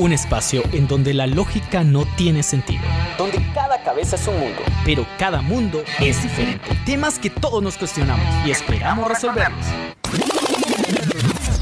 [0.00, 2.80] Un espacio en donde la lógica no tiene sentido.
[3.18, 6.70] Donde cada cabeza es un mundo, pero cada mundo es diferente.
[6.86, 9.66] Temas que todos nos cuestionamos y esperamos resolverlos.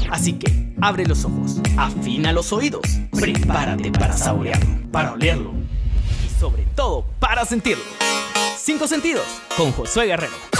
[0.09, 5.51] Así que abre los ojos, afina los oídos, prepárate para saborearlo, para olerlo
[6.25, 7.83] y sobre todo para sentirlo.
[8.57, 9.25] Cinco sentidos
[9.57, 10.58] con Josué Guerrero.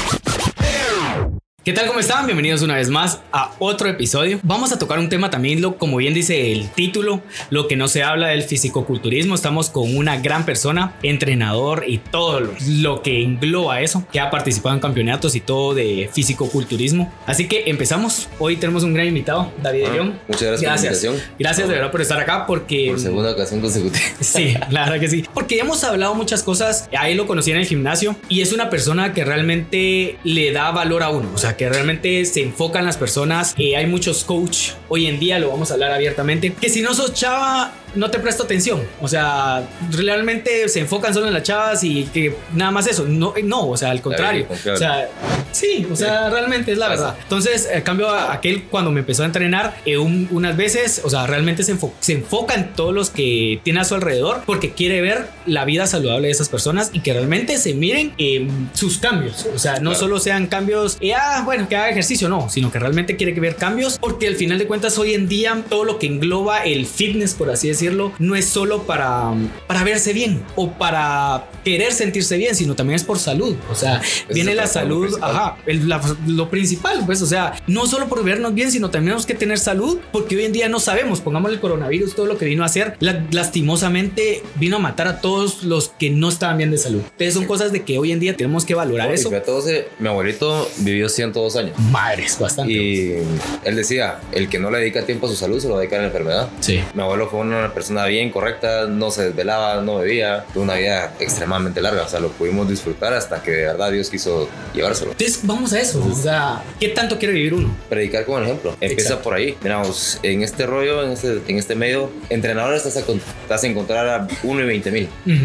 [1.69, 1.85] ¿Qué tal?
[1.85, 2.25] ¿Cómo están?
[2.25, 4.39] Bienvenidos una vez más a otro episodio.
[4.41, 7.87] Vamos a tocar un tema también, lo, como bien dice el título, lo que no
[7.87, 9.35] se habla del fisicoculturismo.
[9.35, 14.31] Estamos con una gran persona, entrenador y todo lo, lo que engloba eso, que ha
[14.31, 17.13] participado en campeonatos y todo de fisicoculturismo.
[17.27, 18.29] Así que empezamos.
[18.39, 20.19] Hoy tenemos un gran invitado, David Ah, León.
[20.27, 21.15] muchas gracias por la invitación.
[21.37, 22.87] Gracias de verdad por estar acá porque...
[22.89, 24.03] Por segunda ocasión consecutiva.
[24.21, 25.23] Sí, la verdad que sí.
[25.35, 26.89] Porque hemos hablado muchas cosas.
[26.97, 31.03] Ahí lo conocí en el gimnasio y es una persona que realmente le da valor
[31.03, 31.29] a uno.
[31.31, 33.53] O sea, que realmente se enfoca en las personas.
[33.57, 36.53] Eh, hay muchos coach hoy en día, lo vamos a hablar abiertamente.
[36.53, 38.81] Que si no sos chava, no te presto atención.
[39.01, 43.03] O sea, realmente se enfocan solo en las chavas y que nada más eso.
[43.03, 44.47] No, no o sea, al contrario.
[44.49, 45.09] O sea,
[45.51, 47.15] sí, o sea, realmente es la verdad.
[47.23, 51.09] Entonces, a cambio, a- aquel cuando me empezó a entrenar, eh, un- unas veces, o
[51.09, 54.71] sea, realmente se, enfo- se enfoca en todos los que tiene a su alrededor porque
[54.71, 58.97] quiere ver la vida saludable de esas personas y que realmente se miren eh, sus
[58.99, 59.47] cambios.
[59.55, 59.95] O sea, no Claro.
[59.99, 63.55] solo sean cambios, eh, ah, bueno, que haga ejercicio, no, sino que realmente quiere ver
[63.55, 67.33] cambios porque al final de cuentas, hoy en día, todo lo que engloba el fitness,
[67.33, 69.31] por así decirlo, no es solo para,
[69.67, 73.55] para verse bien o para querer sentirse bien, sino también es por salud.
[73.71, 75.31] O sea, es viene la salud, principal.
[75.39, 79.09] Ajá, el- la- lo principal, pues, o sea, no solo por vernos bien, sino también
[79.09, 82.37] tenemos que tener salud, porque hoy en día no sabemos, pongamos el coronavirus, todo lo
[82.37, 86.57] que vino a hacer, la- lastimosamente vino a matar a todos los que no estaban
[86.57, 87.01] bien de salud.
[87.03, 89.29] Entonces son cosas de que hoy en día tenemos que valorar eso.
[89.45, 91.77] José, mi abuelito vivió 102 años.
[91.91, 92.71] Madres, bastante.
[92.73, 93.15] Y
[93.63, 95.99] él decía, el que no le dedica tiempo a su salud se lo dedica a
[95.99, 96.49] la enfermedad.
[96.59, 96.79] sí.
[96.93, 101.13] Mi abuelo fue una persona bien correcta, no se desvelaba, no bebía, tuvo una vida
[101.19, 105.13] extremadamente larga, o sea, lo pudimos disfrutar hasta que de verdad Dios quiso llevárselo.
[105.29, 107.69] Entonces vamos a eso, o sea, ¿qué tanto quiere vivir uno?
[107.87, 109.23] Predicar con el ejemplo, empieza Exacto.
[109.25, 109.55] por ahí.
[109.61, 113.03] Miramos, en este rollo, en este, en este medio, entrenadores vas a,
[113.47, 115.07] vas a encontrar a 1 y 20 mil.
[115.27, 115.35] Ujú.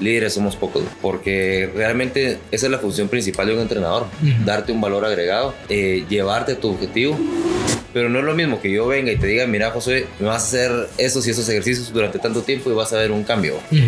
[0.00, 4.44] líderes somos pocos, porque realmente esa es la función principal de un entrenador, Ujú.
[4.46, 7.18] darte un valor agregado, eh, llevarte a tu objetivo.
[7.92, 10.42] Pero no es lo mismo que yo venga y te diga, mira José, me vas
[10.42, 13.54] a hacer esos y esos ejercicios durante tanto tiempo y vas a ver un cambio.
[13.70, 13.80] Ujú.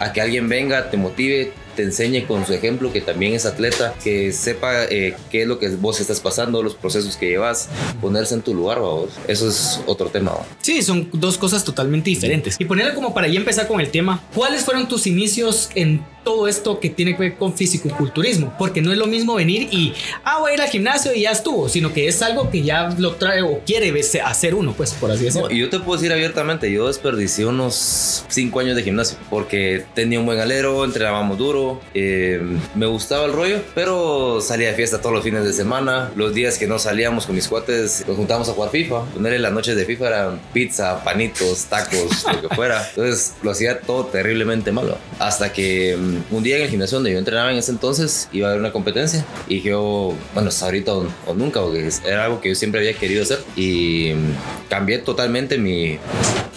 [0.00, 3.94] A que alguien venga, te motive, te enseñe con su ejemplo, que también es atleta,
[4.02, 7.68] que sepa eh, qué es lo que vos estás pasando, los procesos que llevas,
[8.00, 9.10] ponerse en tu lugar, vos.
[9.28, 10.32] Eso es otro tema.
[10.32, 10.46] ¿va?
[10.60, 12.56] Sí, son dos cosas totalmente diferentes.
[12.58, 16.48] Y ponerle como para ya empezar con el tema, ¿cuáles fueron tus inicios en todo
[16.48, 18.52] esto que tiene que ver con fisicoculturismo?
[18.58, 19.94] Porque no es lo mismo venir y,
[20.24, 22.88] ah, voy a ir al gimnasio y ya estuvo, sino que es algo que ya
[22.98, 23.94] lo trae o quiere
[24.24, 25.48] hacer uno, pues por así decirlo.
[25.48, 29.84] No, y yo te puedo decir abiertamente, yo desperdicié unos 5 años de gimnasio porque
[29.94, 32.42] tenía un buen alero, entrenábamos duro, eh,
[32.74, 36.58] me gustaba el rollo, pero salía de fiesta todos los fines de semana, los días
[36.58, 39.84] que no salíamos con mis cuates nos juntábamos a jugar FIFA, ponerle las noches de
[39.84, 45.52] FIFA eran pizza, panitos, tacos, lo que fuera, entonces lo hacía todo terriblemente malo, hasta
[45.52, 48.50] que mm, un día en el gimnasio donde yo entrenaba en ese entonces iba a
[48.50, 52.50] haber una competencia y yo, bueno, hasta ahorita o, o nunca, porque era algo que
[52.50, 55.98] yo siempre había querido hacer y mm, cambié totalmente mi,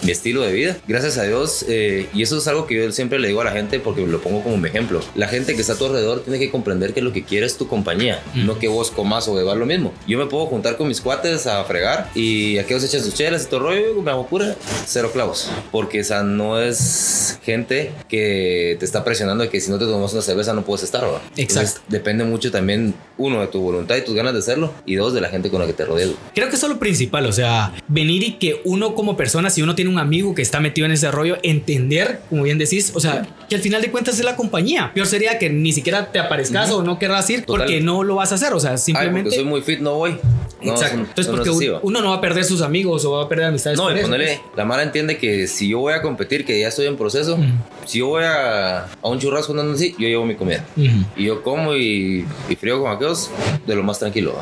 [0.02, 0.76] mi estilo de vida.
[0.88, 3.52] Gracias a Dios, eh, y eso es algo que yo siempre le digo a la
[3.52, 5.00] gente porque lo pongo como un ejemplo.
[5.14, 7.56] La gente que está a tu alrededor tiene que comprender que lo que quiere es
[7.56, 8.46] tu compañía, Mm.
[8.46, 9.92] no que vos comas o bebas lo mismo.
[10.06, 13.46] Yo me puedo juntar con mis cuates a fregar y aquellos echan sus chelas y
[13.46, 14.56] todo rollo, me hago pura
[14.86, 15.50] cero clavos.
[15.70, 20.22] Porque esa no es gente que te está presionando que si no te tomas una
[20.22, 21.20] cerveza no puedes estar, ¿verdad?
[21.36, 21.42] Exacto.
[21.42, 25.12] Entonces, depende mucho también, uno, de tu voluntad y tus ganas de hacerlo, y dos,
[25.12, 26.10] de la gente con la que te rodeas.
[26.34, 29.62] Creo que eso es lo principal, o sea, venir y que uno como persona, si
[29.62, 33.00] uno tiene un amigo que está metido en ese rollo, entender, como bien decís, o
[33.00, 34.92] sea, que al final de cuentas es la compañía.
[34.94, 37.66] Peor sería que ni siquiera te aparezcas o no querrás ir Total.
[37.66, 39.30] porque no lo vas a hacer, o sea, Ay, simplemente...
[39.30, 40.18] porque soy muy fit, no voy.
[40.62, 40.98] No, Exacto.
[40.98, 43.46] Entonces, eso no porque uno no va a perder sus amigos o va a perder
[43.46, 43.78] amistades.
[43.78, 46.68] No, y eso, ponele, la Mara entiende que si yo voy a competir, que ya
[46.68, 47.38] estoy en proceso,
[47.86, 50.64] si yo voy a, a un churrasco andando así, yo llevo mi comida.
[50.74, 50.90] pues.
[51.16, 53.30] Y yo como y, y frío con aquellos
[53.66, 54.34] de lo más tranquilo.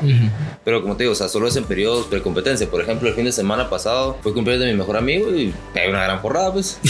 [0.64, 2.68] Pero como te digo, o sea, solo es en periodos precompetencia.
[2.68, 5.88] Por ejemplo, el fin de semana pasado fue cumpleaños de mi mejor amigo y hay
[5.88, 6.78] una gran porrada, pues.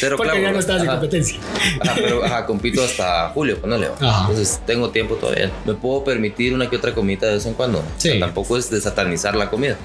[0.00, 1.38] Pero Porque claro, ya no estabas en competencia.
[1.80, 3.88] Ajá, pero ajá, compito hasta julio, ponele.
[4.00, 5.50] Entonces tengo tiempo todavía.
[5.64, 7.82] Me puedo permitir una que otra comida de vez en cuando.
[7.98, 8.08] Sí.
[8.08, 9.76] O sea, tampoco es de satanizar la comida.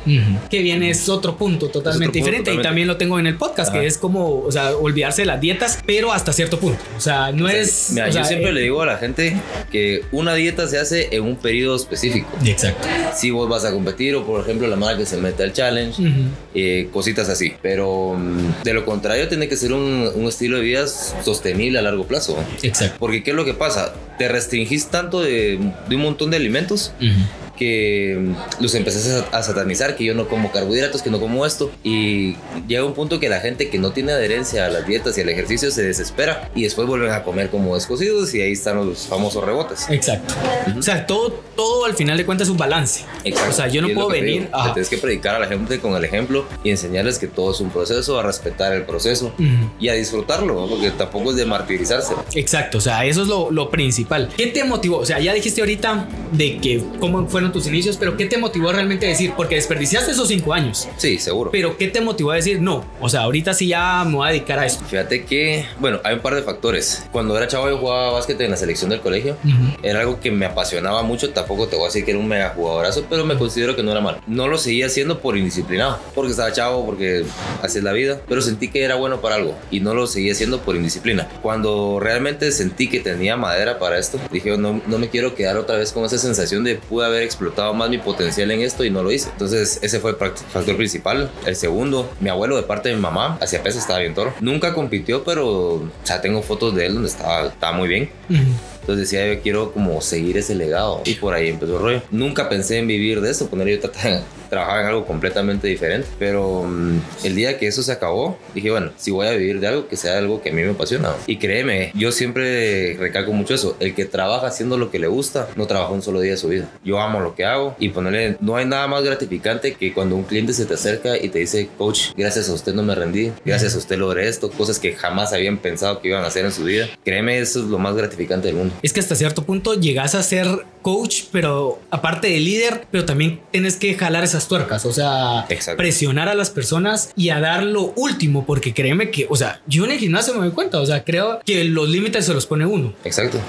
[0.50, 2.68] Que viene es otro punto totalmente punto diferente y totalmente.
[2.68, 3.80] también lo tengo en el podcast, Ajá.
[3.82, 6.80] que es como, o sea, olvidarse de las dietas, pero hasta cierto punto.
[6.98, 7.90] O sea, no es...
[7.92, 9.36] Mira, o sea, yo siempre eh, le digo a la gente
[9.72, 12.28] que una dieta se hace en un periodo específico.
[12.46, 12.88] Exacto.
[13.16, 16.02] Si vos vas a competir o por ejemplo la madre que se mete al challenge,
[16.02, 16.22] Ujú.
[16.56, 17.54] eh, cositas así.
[17.62, 21.82] Pero mm, de lo contrario tiene que ser un, un estilo de vida sostenible a
[21.82, 22.38] largo plazo.
[22.62, 22.96] Exacto.
[23.00, 23.94] Porque ¿qué es lo que pasa?
[24.18, 27.10] Te restringís tanto de, de un montón de alimentos Ujú.
[27.58, 31.72] Que mm, los empezás a, satanizar, que yo no como carbohidratos, que no como esto,
[31.84, 32.36] y
[32.68, 35.30] llega un punto que la gente que no tiene adherencia a las dietas y al
[35.30, 39.44] ejercicio se desespera y después vuelven a comer como descosidos y ahí están los famosos
[39.44, 39.88] rebotes.
[39.90, 40.34] Exacto.
[40.78, 43.06] O sea, todo, todo al final de cuentas es un balance.
[43.24, 43.50] Exacto.
[43.52, 44.74] O sea, yo no puedo venir a...
[44.74, 47.70] tienes que predicar a la gente con el ejemplo y enseñarles que todo es un
[47.70, 49.72] proceso, a respetar el proceso Ujú.
[49.80, 50.68] y a disfrutarlo, ¿no?
[50.68, 52.14] porque tampoco es de martirizarse.
[52.34, 54.30] Exacto, o sea, eso es lo, lo principal.
[54.36, 54.98] ¿Qué te motivó?
[54.98, 58.72] O sea, ya dijiste ahorita de que cómo fueron tus inicios, pero ¿qué te motivó
[58.72, 59.34] realmente a decir?
[59.36, 61.52] Porque desperdiciaste esos cinco años, Sí, seguro.
[61.52, 62.86] pero ¿qué te motivó a decir no?
[63.00, 64.84] O sea, ahorita sí ya me voy a dedicar a esto.
[64.86, 67.06] Fíjate que, bueno, hay un par de factores.
[67.12, 69.38] Cuando era chavo yo jugaba básquet en la selección del colegio.
[69.44, 69.78] Ujú.
[69.84, 72.50] Era algo que me apasionaba mucho, tampoco te voy a decir que era un mega
[72.56, 74.20] jugadorazo, pero me considero que no era malo.
[74.28, 77.24] No lo seguía haciendo por indisciplinado, porque estaba chavo, porque
[77.62, 80.32] así es la vida, pero sentí que era bueno para algo y no lo seguía
[80.34, 81.28] haciendo por indisciplina.
[81.42, 85.78] Cuando realmente sentí que tenía madera para esto, dije, no, no me quiero quedar otra
[85.78, 89.04] vez con esa sensación de pude haber explotado más mi potencial en esto y no
[89.04, 89.30] lo hice.
[89.30, 91.30] Entonces ese fue el factor principal.
[91.46, 94.34] El segundo, mi abuelo de parte de mi mamá, hacía pesas, estaba bien toro.
[94.42, 98.10] Nunca compitió, pero, sea, tengo fotos de él donde estaba, estaba muy bien.
[98.30, 98.42] Ujú.
[98.88, 101.02] Entonces decía, yo quiero como seguir ese legado.
[101.04, 102.02] Y por ahí empezó el rollo.
[102.10, 106.08] Nunca pensé en vivir de eso, poner yo trataba- trabajaba en algo completamente diferente.
[106.18, 109.68] Pero mm, el día que eso se acabó, dije, bueno, si voy a vivir de
[109.68, 111.10] algo, que sea algo que a mí me apasiona.
[111.28, 113.76] Y créeme, yo siempre recalco mucho eso.
[113.82, 116.48] El que trabaja haciendo lo que le gusta, no trabaja un solo día de su
[116.48, 116.70] vida.
[116.86, 120.24] Yo amo lo que hago y ponerle, no hay nada más gratificante que cuando un
[120.24, 123.76] cliente se te acerca y te dice, coach, gracias a usted no me rendí, gracias
[123.76, 126.64] a usted logré esto, cosas que jamás habían pensado que iban a hacer en su
[126.64, 126.88] vida.
[127.04, 128.74] Créeme, eso es lo más gratificante del mundo.
[128.82, 130.48] Es que hasta cierto punto llegas a ser
[130.82, 135.78] coach, pero aparte de líder, pero también tienes que jalar esas tuercas, o sea, Exacto.
[135.78, 139.84] presionar a las personas y a dar lo último, porque créeme que, o sea, yo
[139.86, 142.66] en el gimnasio me doy cuenta, o sea, creo que los límites se los pone
[142.66, 142.94] uno.
[143.04, 143.40] Exacto.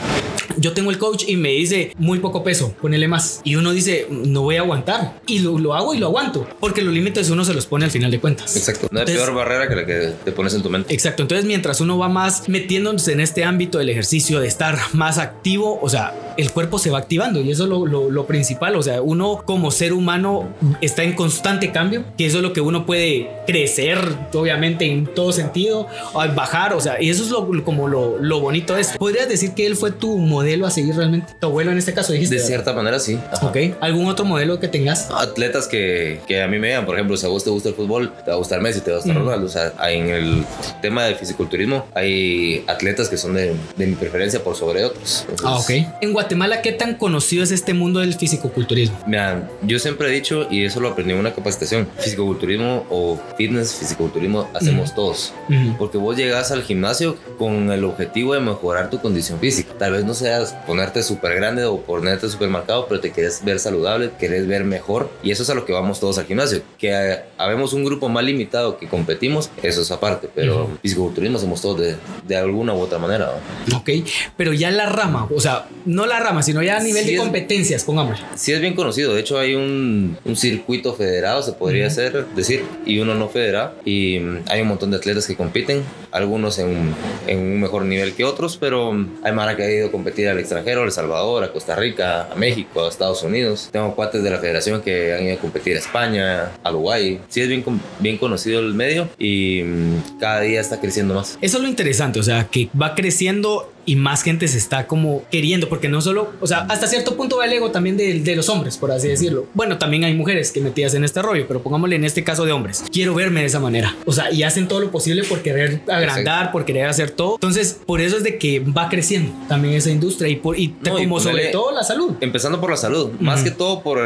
[0.56, 3.40] Yo tengo el coach y me dice muy poco peso, ponele más.
[3.44, 5.20] Y uno dice, no voy a aguantar.
[5.26, 7.92] Y lo, lo hago y lo aguanto, porque los límites uno se los pone al
[7.92, 8.56] final de cuentas.
[8.56, 8.88] Exacto.
[8.90, 10.92] No hay Entonces- peor barrera que la que te pones en tu mente.
[10.92, 15.17] Exacto, entonces mientras uno va más metiéndose en este ámbito del ejercicio, de estar más
[15.18, 18.76] activo, o sea, el cuerpo se va activando y eso es lo, lo- lo principal,
[18.76, 20.48] o sea, uno como ser humano
[20.80, 23.98] está en constante cambio, que eso es lo que uno puede crecer,
[24.32, 25.86] obviamente, en todo sentido,
[26.34, 28.98] bajar, o sea, y eso es lo, como lo, lo bonito de esto.
[28.98, 31.32] ¿Podrías decir que él fue tu modelo a seguir realmente?
[31.40, 32.36] Tu abuelo en este caso dijiste.
[32.36, 32.48] De ¿verdad?
[32.48, 33.18] cierta manera, sí.
[33.32, 33.46] Ajá.
[33.46, 35.08] Ok, ¿algún otro modelo que tengas?
[35.10, 37.74] Atletas que, que a mí me vean, por ejemplo, si a vos te gusta el
[37.74, 39.24] fútbol, te va a gustar Messi, te va a gustar Mm.
[39.24, 39.46] Ronaldo.
[39.46, 40.44] O sea, en el
[40.82, 45.07] tema del fisiculturismo hay atletas que son de, de mi preferencia por sobre otros.
[45.28, 45.70] Entonces, Ah, ok.
[46.02, 48.98] En Guatemala, ¿qué tan conocido es este mundo del fisicoculturismo?
[49.06, 53.74] Mira, yo siempre he dicho, y eso lo aprendí en una capacitación, fisicoculturismo o fitness,
[53.74, 54.96] fisicoculturismo, hacemos Ujú.
[54.96, 55.34] todos.
[55.48, 55.76] Ujú.
[55.78, 59.72] Porque vos llegas al gimnasio con el objetivo de mejorar tu condición física.
[59.78, 63.58] Tal vez no seas ponerte súper grande o ponerte súper marcado, pero te quieres ver
[63.58, 65.10] saludable, quieres ver mejor.
[65.22, 66.62] Y eso es a lo que vamos todos al gimnasio.
[66.78, 70.28] Que eh, habemos un grupo más limitado que competimos, eso es aparte.
[70.34, 70.78] Pero Ujú.
[70.82, 71.96] fisicoculturismo hacemos todos de,
[72.26, 73.32] de alguna u otra manera.
[73.68, 73.76] ¿no?
[73.78, 73.90] Ok,
[74.36, 77.14] pero ya la rama, o sea, no la rama, sino ya a nivel Sí de
[77.16, 78.24] es- competencias, pongámosle.
[78.36, 79.14] Sí es bien conocido.
[79.14, 81.92] De hecho, hay un, un circuito federado, se podría Ujú.
[81.92, 83.74] hacer, decir, y uno no federado.
[83.84, 86.94] Y mm, hay un montón de atletas que compiten, algunos en,
[87.26, 90.28] en un mejor nivel que otros, pero mm, hay Mara que ha ido a competir
[90.28, 93.68] al extranjero, a El Salvador, a Costa Rica, a México, a Estados Unidos.
[93.72, 97.20] Tengo cuates de la federación que han ido a competir a España, a Uruguay.
[97.28, 97.64] Sí es bien,
[98.00, 101.38] bien conocido el medio y mm, cada día está creciendo más.
[101.40, 105.22] Eso es lo interesante, o sea, que va creciendo y más gente se está como
[105.30, 108.36] queriendo, porque no solo, o sea, hasta cierto punto va el ego también de, de
[108.36, 109.46] los hombres, por así decirlo.
[109.54, 112.52] Bueno, también hay mujeres que metidas en este rollo, pero pongámosle en este caso de
[112.52, 112.84] hombres.
[112.92, 113.96] Quiero verme de esa manera.
[114.04, 117.34] O sea, y hacen todo lo posible por querer agrandar, por querer hacer todo.
[117.36, 120.98] Entonces, por eso es de que va creciendo también esa industria y, por, y No,
[120.98, 122.12] y como sobre ponerle- todo la salud.
[122.20, 123.44] Empezando por la salud, más Ujú.
[123.48, 123.98] que todo por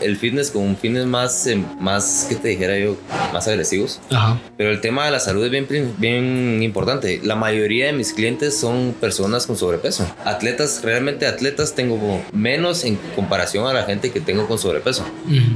[0.00, 2.96] el fitness con un fitness más, eh, más que te dijera yo,
[3.32, 4.00] más agresivos.
[4.10, 4.40] Ajá.
[4.56, 5.66] Pero el tema de la salud es bien,
[5.98, 7.20] bien importante.
[7.22, 10.10] La mayoría de mis clientes son personas personas con sobrepeso.
[10.24, 15.04] Atletas, realmente atletas tengo menos en comparación a la gente que tengo con sobrepeso.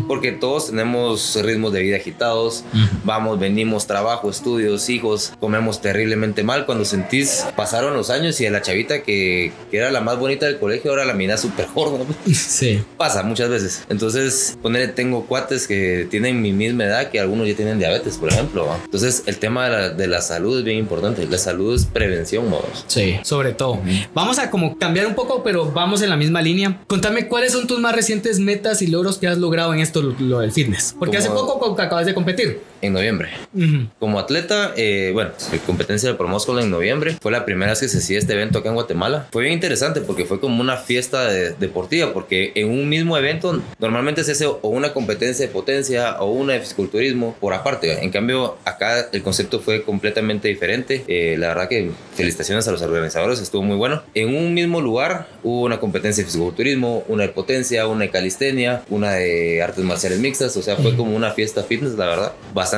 [0.07, 2.63] Porque todos tenemos ritmos de vida agitados,
[3.05, 6.67] vamos, venimos, trabajo, estudios, hijos, comemos terriblemente mal.
[6.67, 10.45] Cuando sentís, pasaron los años y a la chavita que, que era la más bonita
[10.45, 12.05] del colegio, ahora la mina súper gorda.
[12.35, 12.83] Sí.
[12.99, 13.85] Pasa muchas veces.
[13.89, 18.29] Entonces, ponerle, tengo cuates que tienen mi misma edad, que algunos ya tienen diabetes, por
[18.29, 18.69] ejemplo.
[18.85, 21.27] Entonces, el tema de la, de la salud es bien importante.
[21.27, 22.85] La salud es prevención, modos.
[22.87, 23.81] Sí, sobre todo.
[24.15, 26.81] Vamos a como cambiar un poco, pero vamos en la misma línea.
[26.87, 30.41] Contame cuáles son tus más recientes metas y logros que has logrado en esto, lo
[30.41, 30.95] del fitness.
[30.99, 32.61] Porque hace poco acabas de competir.
[32.85, 33.31] En noviembre.
[33.55, 33.89] Ujú.
[33.99, 37.89] Como atleta, eh, bueno, la competencia de Promoscol en noviembre fue la primera vez que
[37.89, 39.27] se hacía este evento acá en Guatemala.
[39.33, 43.63] Fue bien interesante porque fue como una fiesta de- deportiva, porque en un mismo evento
[43.79, 48.05] normalmente se hace o una competencia de potencia o una de fisiculturismo por aparte.
[48.05, 51.05] En cambio, acá el concepto fue completamente diferente.
[51.09, 54.03] Eh, la verdad que felicitaciones a los organizadores, estuvo muy bueno.
[54.15, 58.83] En un mismo lugar hubo una competencia de fisiculturismo, una de potencia, una de calistenia,
[58.91, 62.33] una de artes marciales mixtas, o sea, fue como una fiesta fitness, la verdad.
[62.53, 62.74] Bastante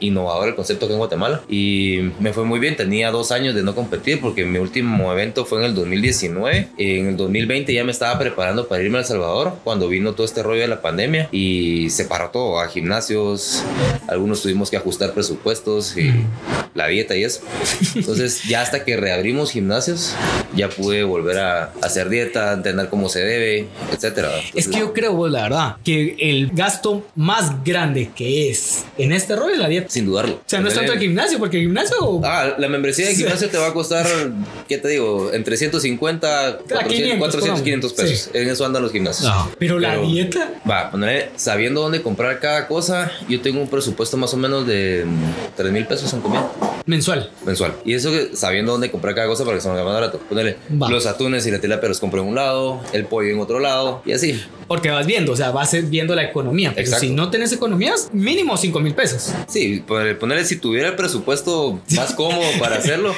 [0.00, 2.76] innovador el concepto aquí en Guatemala y me fue muy bien.
[2.76, 6.68] Tenía dos años de no competir porque mi último evento fue en el 2019.
[6.78, 10.24] En el 2020 ya me estaba preparando para irme a El Salvador cuando vino todo
[10.24, 13.62] este rollo de la pandemia y se paró todo a gimnasios.
[14.08, 16.12] Algunos tuvimos que ajustar presupuestos y
[16.74, 17.40] la dieta y eso.
[17.94, 20.14] Entonces, ya hasta que reabrimos gimnasios,
[20.54, 24.30] ya pude volver a hacer dieta, entender cómo se debe, etcétera.
[24.54, 29.36] Es que yo creo, la verdad, que el gasto más grande que es en este
[29.36, 29.88] rollo es la dieta.
[29.88, 30.34] sin dudarlo.
[30.36, 32.20] O sea, no es tanto el gimnasio, porque el gimnasio.
[32.24, 34.06] Ah, la membresía de gimnasio te va a costar,
[34.68, 35.32] ¿qué te digo?
[35.32, 37.62] Entre 150, 400, 500, 400 pongamos.
[37.62, 38.18] 500 pesos.
[38.32, 38.38] Sí.
[38.38, 39.28] En eso andan los gimnasios.
[39.28, 40.52] No, pero la dieta.
[40.68, 45.04] Va, ponerle, sabiendo dónde comprar cada cosa, yo tengo un presupuesto más o menos de
[45.56, 46.50] 3 mil pesos en comida
[46.86, 47.30] Mensual.
[47.44, 47.74] mensual.
[47.84, 50.18] Y eso que sabiendo dónde comprar cada cosa para que se me haga más barato.
[50.28, 50.88] Ponerle Va.
[50.88, 54.02] los atunes y la tilapia los compro en un lado, el pollo en otro lado
[54.06, 54.40] y así.
[54.66, 56.70] Porque vas viendo, o sea, vas viendo la economía.
[56.74, 57.06] Pero Exacto.
[57.06, 59.32] si no tenés economías, mínimo 5 mil pesos.
[59.46, 63.14] Sí, ponerle, ponerle, si tuviera el presupuesto más cómodo para hacerlo,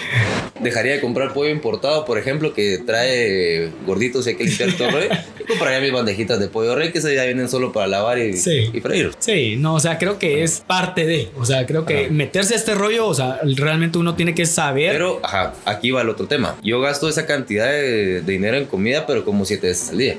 [0.60, 4.98] dejaría de comprar pollo importado, por ejemplo, que trae gorditos y hay que limpiar todo.
[5.00, 5.08] ¿eh?
[5.40, 8.36] Y compraría mis bandejitas de pollo rey que se ya vienen solo para lavar y,
[8.36, 8.70] Sí.
[8.74, 9.12] y freír.
[9.18, 11.30] Sí, no, o sea, creo que es parte de.
[11.38, 12.12] O sea, creo que Ajá.
[12.12, 14.92] meterse a este rollo, o sea, realmente uno tiene que saber.
[14.92, 16.56] Pero, ajá, aquí va el otro tema.
[16.62, 20.16] Yo gasto esa cantidad de, de dinero en comida, pero como siete veces al día.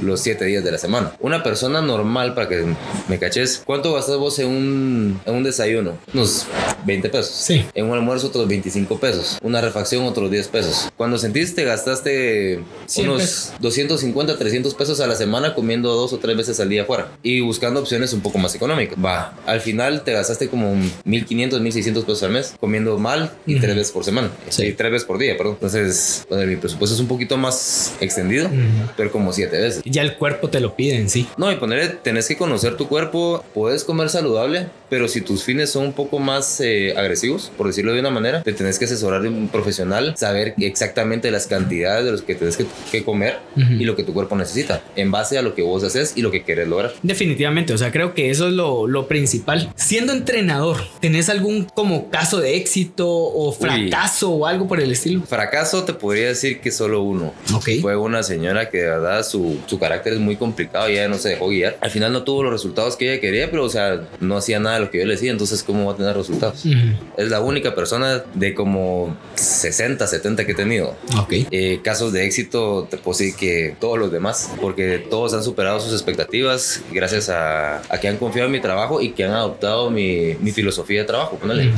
[0.00, 1.12] Los siete días de la semana.
[1.20, 2.64] Una persona normal, para que
[3.08, 4.75] me caches, ¿cuánto gastas vos en un,
[5.24, 5.92] en un desayuno?
[6.12, 6.46] Unos
[6.84, 7.32] 20 pesos.
[7.34, 7.64] Sí.
[7.74, 9.38] En un almuerzo, otros 25 pesos.
[9.42, 10.88] Una refacción, otros 10 pesos.
[10.96, 13.52] Cuando sentiste, gastaste 100 unos pesos.
[13.60, 17.08] 250, 300 pesos a la semana comiendo dos o tres veces al día afuera.
[17.22, 18.96] Y buscando opciones un poco más económicas.
[19.02, 23.74] Va, al final te gastaste como 1500, 1600 pesos al mes comiendo mal y tres
[23.76, 24.30] veces por semana.
[24.48, 24.66] Sí.
[24.66, 25.54] Y tres veces por día, perdón.
[25.54, 28.90] Entonces, bueno, mi presupuesto es un poquito más extendido, Ujú.
[28.96, 29.82] pero como siete veces.
[29.84, 31.26] Ya el cuerpo te lo pide en sí.
[31.36, 34.85] No, y ponerle, tenés que conocer tu cuerpo, puedes comer saludable, Amen.
[34.88, 38.42] Pero si tus fines son un poco más eh, agresivos, por decirlo de una manera,
[38.42, 42.56] te tenés que asesorar de un profesional, saber exactamente las cantidades de los que tenés
[42.56, 43.72] que, que comer Ujú.
[43.72, 46.30] y lo que tu cuerpo necesita, en base a lo que vos haces y lo
[46.30, 46.92] que querés lograr.
[47.02, 49.72] Definitivamente, o sea, creo que eso es lo, lo principal.
[49.76, 55.22] Siendo entrenador, ¿tenés algún como caso de éxito o fracaso o algo por el estilo?
[55.22, 57.34] Fracaso te podría decir que solo uno.
[57.54, 57.70] Ok.
[57.80, 61.18] Fue una señora que de verdad su, su carácter es muy complicado y ella no
[61.18, 61.76] se dejó guiar.
[61.80, 64.75] Al final no tuvo los resultados que ella quería, pero o sea, no hacía nada
[64.76, 66.64] de lo que yo le decía, entonces ¿cómo va a tener resultados?
[66.64, 66.76] Ujú.
[67.16, 70.94] Es la única persona de como 60, 70 que he tenido.
[71.18, 71.32] Ok.
[71.50, 75.80] Eh, casos de éxito, te puedo decir que todos los demás, porque todos han superado
[75.80, 79.90] sus expectativas gracias a, a que han confiado en mi trabajo y que han adoptado
[79.90, 81.36] mi, mi filosofía de trabajo.
[81.36, 81.72] Ponele.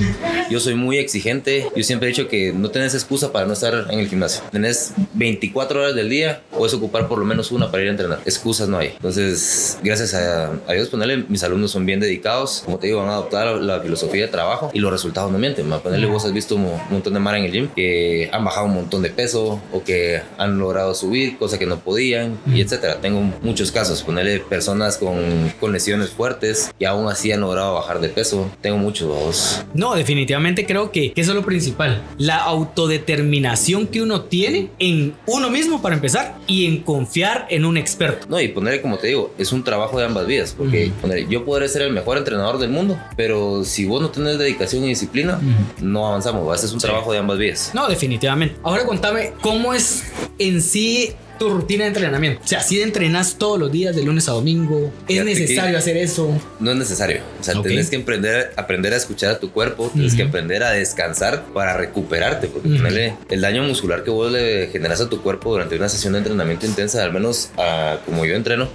[0.50, 3.86] Yo soy muy exigente, yo siempre he dicho que no tenés excusa para no estar
[3.90, 4.42] en el gimnasio.
[4.50, 8.20] Tenés 24 horas del día, puedes ocupar por lo menos una para ir a entrenar.
[8.24, 8.88] Excusas no hay.
[8.88, 13.08] Entonces, gracias a, a Dios, ponerle, mis alumnos son bien dedicados, como te digo, han
[13.08, 15.72] adoptado la, la filosofía de trabajo y los resultados no mienten.
[15.72, 18.44] A ponerle, vos has visto un, un montón de mara en el gym que han
[18.44, 22.60] bajado un montón de peso o que han logrado subir cosas que no podían y
[22.60, 23.00] etcétera.
[23.00, 28.00] Tengo muchos casos, ponerle personas con, con lesiones fuertes y aún así han logrado bajar
[28.00, 28.50] de peso.
[28.60, 29.08] Tengo muchos.
[29.08, 29.62] vos.
[29.74, 32.02] No, definitivamente creo que, que eso es lo principal.
[32.18, 37.76] La autodeterminación que uno tiene en uno mismo para empezar y en confiar en un
[37.76, 38.26] experto.
[38.28, 40.54] No, y ponerle, como te digo, es un trabajo de ambas vías.
[40.56, 40.94] Porque Ujú.
[41.02, 42.77] ponerle, yo podré ser el mejor entrenador del mundo,
[43.16, 45.40] pero si vos no tenés dedicación y disciplina,
[45.80, 46.48] no avanzamos.
[46.48, 46.54] ¿va?
[46.54, 47.70] Es un trabajo de ambas vías.
[47.74, 48.56] No, definitivamente.
[48.62, 50.04] Ahora contame cómo es
[50.38, 52.40] en sí tu rutina de entrenamiento?
[52.44, 56.38] O sea, si entrenas todos los días de lunes a domingo, ¿es necesario hacer eso?
[56.60, 57.20] No es necesario.
[57.40, 60.70] O sea, tienes que aprender, aprender a escuchar a tu cuerpo, tienes que aprender a
[60.70, 65.76] descansar para recuperarte, porque el daño muscular que vos le generas a tu cuerpo durante
[65.76, 68.68] una sesión de entrenamiento intensa, al menos a, como yo entreno,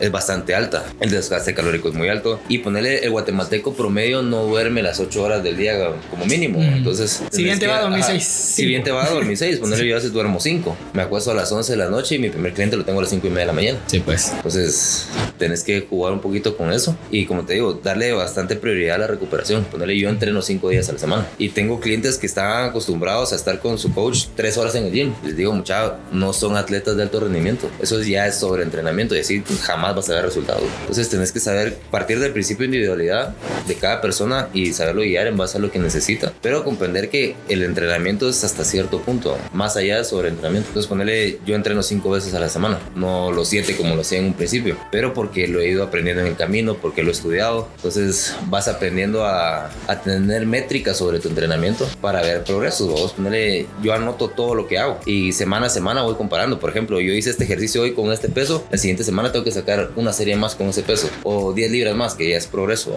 [0.00, 0.84] es bastante alta.
[1.00, 5.22] El desgaste calórico es muy alto y ponerle el guatemalteco promedio no duerme las 8
[5.22, 6.62] horas del día como mínimo.
[6.62, 8.22] Entonces, si bien te va a dormir 6.
[8.24, 10.76] Si bien te va a dormir 6, ponerle yo a veces duermo 5.
[10.92, 13.02] Me acuesto a las 11 de la noche y mi primer cliente lo tengo a
[13.02, 13.78] las 5 y media de la mañana.
[13.86, 14.32] Sí, pues.
[14.32, 15.08] Entonces,
[15.38, 18.98] tenés que jugar un poquito con eso y como te digo, darle bastante prioridad a
[18.98, 19.64] la recuperación.
[19.64, 23.36] Ponerle yo entreno 5 días a la semana y tengo clientes que están acostumbrados a
[23.36, 25.14] estar con su coach 3 horas en el gym.
[25.24, 27.70] Les digo, mucha, no son atletas de alto rendimiento.
[27.80, 30.64] Eso ya es sobreentrenamiento y así jamás vas a ver resultados.
[30.80, 33.34] Entonces, tenés que saber partir del principio de individualidad
[33.66, 36.32] de cada persona y saberlo guiar en base a lo que necesita.
[36.42, 40.68] Pero comprender que el entrenamiento es hasta cierto punto, más allá de sobreentrenamiento.
[40.68, 44.18] Entonces, ponerle, yo entreno 5 veces a la semana, no los 7 como lo hacía
[44.18, 47.12] en un principio, pero porque lo he ido aprendiendo en el camino, porque lo he
[47.12, 47.68] estudiado.
[47.76, 52.88] Entonces, vas aprendiendo a, a tener métricas sobre tu entrenamiento para ver progresos.
[52.88, 56.58] Vos ponerle, yo anoto todo lo que hago y semana a semana voy comparando.
[56.58, 59.52] Por ejemplo, yo hice este ejercicio hoy con este peso, la siguiente semana tengo que
[59.52, 62.94] sacar una serie más con ese peso o 10 libras más, que ya es progreso.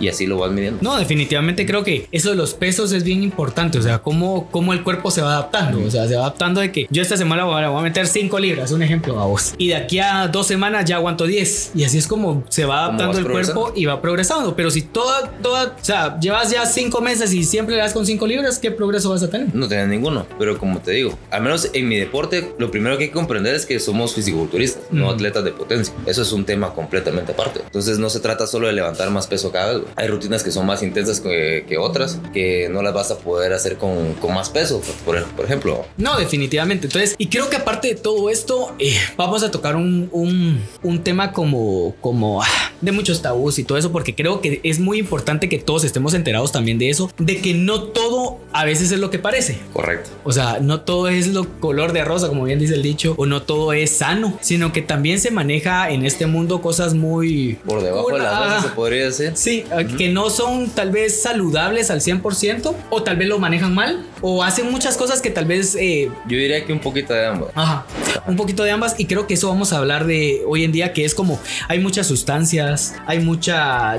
[0.00, 0.78] Y así lo vas midiendo.
[0.82, 3.78] No, definitivamente creo que eso de los pesos es bien importante.
[3.78, 5.84] O sea, cómo, cómo el cuerpo se va adaptando.
[5.84, 8.72] O sea, se va adaptando de que yo esta semana voy a, meter 5 libras,
[8.72, 9.54] un ejemplo a vos.
[9.58, 11.72] Y de aquí a dos semanas ya aguanto 10.
[11.74, 14.56] Y así es como se va adaptando el cuerpo y va progresando.
[14.56, 18.06] Pero si toda, toda, o sea, llevas ya 5 meses y siempre le das con
[18.06, 19.54] 5 libras, ¿qué progreso vas a tener?
[19.54, 20.26] No tienes ninguno.
[20.38, 23.54] Pero como te digo, al menos en mi deporte, lo primero que hay que comprender
[23.54, 25.94] es que somos fisiculturistas, no atletas de potencia.
[26.06, 27.60] Eso es un tema completamente aparte.
[27.64, 29.82] Entonces no se trata solo de levantar más peso cada vez.
[29.96, 33.52] Hay rutinas que son más intensas que, que otras, que no las vas a poder
[33.52, 35.84] hacer con, con más peso, por, por, ejemplo.
[35.96, 36.86] No, definitivamente.
[36.86, 41.32] Entonces, y creo que aparte todo esto, eh, vamos a tocar un, un, un, tema
[41.32, 42.46] como, como ah,
[42.80, 46.14] de muchos tabús y todo eso, porque creo que es muy importante que todos estemos
[46.14, 49.58] enterados también de eso, de que no todo a veces es lo que parece.
[49.72, 50.10] Correcto.
[50.24, 53.26] O sea, no todo es lo color de rosa, como bien dice el dicho, o
[53.26, 57.58] no todo es sano, sino que también se maneja en este mundo cosas muy...
[57.66, 59.32] Por debajo de la mesa se podría decir.
[59.34, 59.64] Sí,
[59.96, 64.42] que no son tal vez saludables al 100% o tal vez lo manejan mal o
[64.42, 65.76] hacen muchas cosas que tal vez...
[65.78, 67.50] Eh, Yo diría que un poquito de ambas.
[67.54, 67.86] Ajá,
[68.26, 70.92] un poquito de ambas y creo que eso vamos a hablar de hoy en día
[70.92, 73.56] que es como hay muchas sustancias, hay muchos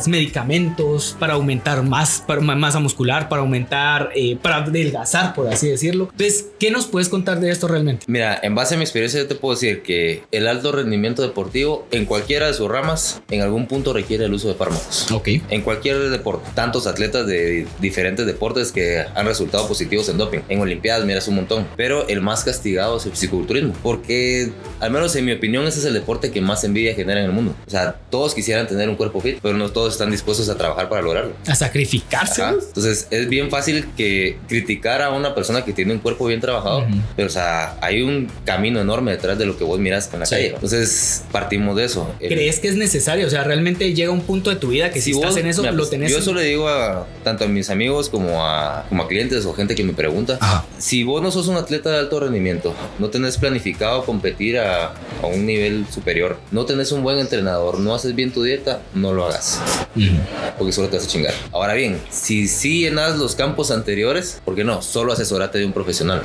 [0.07, 6.09] medicamentos para aumentar más para, masa muscular, para aumentar, eh, para adelgazar, por así decirlo.
[6.11, 8.05] Entonces, ¿qué nos puedes contar de esto realmente?
[8.07, 11.87] Mira, en base a mi experiencia yo te puedo decir que el alto rendimiento deportivo
[11.91, 15.11] en cualquiera de sus ramas en algún punto requiere el uso de fármacos.
[15.11, 15.29] Ok.
[15.49, 16.49] En cualquier deporte.
[16.53, 20.39] Tantos atletas de diferentes deportes que han resultado positivos en doping.
[20.49, 21.67] En Olimpiadas miras un montón.
[21.75, 23.73] Pero el más castigado es el fisiculturismo.
[23.83, 27.27] Porque, al menos en mi opinión, ese es el deporte que más envidia genera en
[27.27, 27.55] el mundo.
[27.65, 30.89] O sea, todos quisieran tener un cuerpo fit, pero no todos están dispuestos a trabajar
[30.89, 31.33] para lograrlo.
[31.47, 32.41] A sacrificarse.
[32.43, 36.85] Entonces, es bien fácil que criticar a una persona que tiene un cuerpo bien trabajado,
[37.15, 40.25] pero, o sea, hay un camino enorme detrás de lo que vos miras en la
[40.25, 40.53] calle.
[40.53, 42.13] Entonces, partimos de eso.
[42.19, 43.27] ¿Crees que es necesario?
[43.27, 45.87] O sea, realmente llega un punto de tu vida que si, estás en eso, lo
[45.87, 46.11] tenés.
[46.11, 49.53] Yo solo le digo a tanto a mis amigos como a, como a clientes o
[49.53, 53.37] gente que me pregunta: si vos no sos un atleta de alto rendimiento, no tenés
[53.59, 58.31] planificado competir a, a, un nivel superior, no tenés un buen entrenador, no haces bien
[58.31, 59.61] tu dieta, no lo hagas.
[60.57, 61.33] Porque solo te vas a chingar.
[61.51, 64.81] Ahora bien, si sí llenas los campos anteriores, ¿por qué no?
[64.81, 66.21] Solo asesorate de un profesional.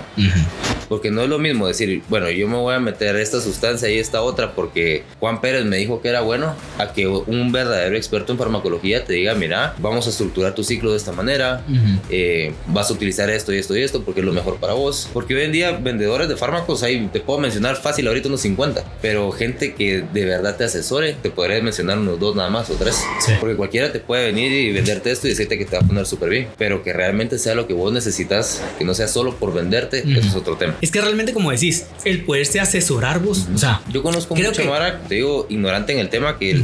[0.88, 3.98] Porque no es lo mismo decir, bueno, yo me voy a meter esta sustancia y
[3.98, 8.32] esta otra porque Juan Pérez me dijo que era bueno, a que un verdadero experto
[8.32, 11.64] en farmacología te diga, mira, vamos a estructurar tu ciclo de esta manera,
[12.10, 15.08] eh, vas a utilizar esto y esto y esto porque es lo mejor para vos.
[15.12, 18.84] Porque hoy en día vendedores de fármacos, ahí te puedo mencionar fácil ahorita unos 50,
[19.02, 22.74] pero gente que de verdad te asesore, te podría mencionar unos dos nada más o
[22.74, 23.04] tres.
[23.40, 26.06] Porque cualquiera te puede venir y venderte esto y decirte que te va a poner
[26.06, 29.52] súper bien, pero que realmente sea lo que vos necesitas, que no sea solo por
[29.52, 30.76] venderte, eso es otro tema.
[30.80, 34.68] Es que realmente, como decís, el poderse asesorar vos, o sea, yo conozco mucha que...
[34.68, 36.62] Mara, te digo, ignorante en el tema, que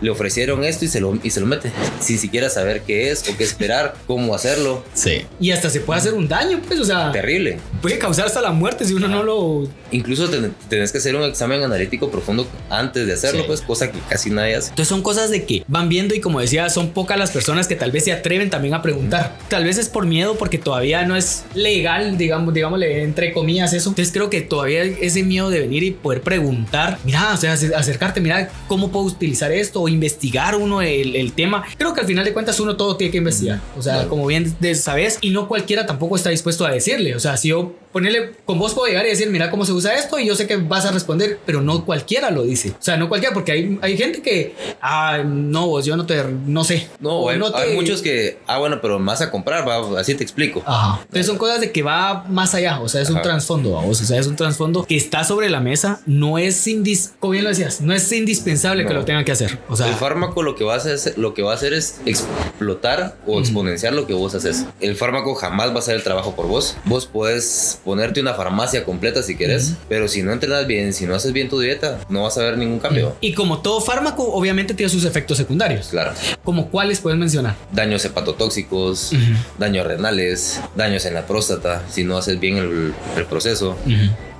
[0.00, 3.28] le ofrecieron esto y se, lo, y se lo mete, sin siquiera saber qué es
[3.28, 4.84] o qué esperar, cómo hacerlo.
[4.94, 5.22] Sí.
[5.40, 7.58] Y hasta se puede hacer un daño, pues, o sea, terrible.
[7.82, 9.68] Puede causar hasta la muerte si uno no lo.
[9.90, 10.28] Incluso
[10.68, 14.56] tenés que hacer un examen analítico profundo antes de hacerlo, pues, cosa que casi nadie
[14.56, 14.70] hace.
[14.70, 17.76] Entonces, son cosas de que van viendo y, como decía, son pocas las personas que
[17.76, 19.36] tal vez se atreven también a preguntar.
[19.48, 23.90] Tal vez es por miedo, porque todavía no es legal, digamos, digámosle, entre comillas, eso.
[23.90, 28.20] Entonces, creo que todavía ese miedo de venir y poder preguntar, mira, o sea, acercarte,
[28.20, 31.64] mira, cómo puedo utilizar esto o investigar uno el, el tema.
[31.76, 33.60] Creo que al final de cuentas uno todo tiene que investigar.
[33.76, 37.14] O sea, como bien sabes, y no cualquiera tampoco está dispuesto a decirle.
[37.14, 39.94] O sea, si yo ponerle, con vos puedo llegar y decir, mira cómo se usa
[39.94, 42.72] esto y yo sé que vas a responder, pero no cualquiera lo dice.
[42.72, 46.22] O sea, no cualquiera, porque hay, hay gente que, ah, no, vos, yo no te,
[46.46, 46.88] no sé.
[47.00, 50.14] No, hay, no hay te- muchos que, ah, bueno, pero más a comprar, va, así
[50.14, 50.62] te explico.
[50.66, 50.98] Ajá.
[51.04, 54.18] Entonces son cosas de que va más allá, o sea, es un trasfondo, o sea,
[54.18, 57.80] es un trasfondo que está sobre la mesa, no es indis, como bien lo decías,
[57.80, 59.58] no es indispensable que lo tengan que hacer.
[59.70, 61.98] O sea, el fármaco lo que va a hacer, lo que va a hacer es
[62.04, 64.66] explotar o exponenciar lo que vos haces.
[64.80, 66.76] El fármaco jamás va a hacer el trabajo por vos.
[66.84, 71.14] Vos puedes ponerte una farmacia completa si querés, pero si no entrenas bien, si no
[71.14, 73.16] haces bien tu dieta, no vas a ver ningún cambio.
[73.20, 75.86] y como todo fármaco, obviamente tiene sus efectos secundarios.
[75.88, 76.12] Claro.
[76.42, 77.54] Como cuáles puedes mencionar.
[77.72, 79.12] Daños hepatotóxicos,
[79.56, 83.76] daños renales, daños en la próstata, si no haces bien el, el proceso.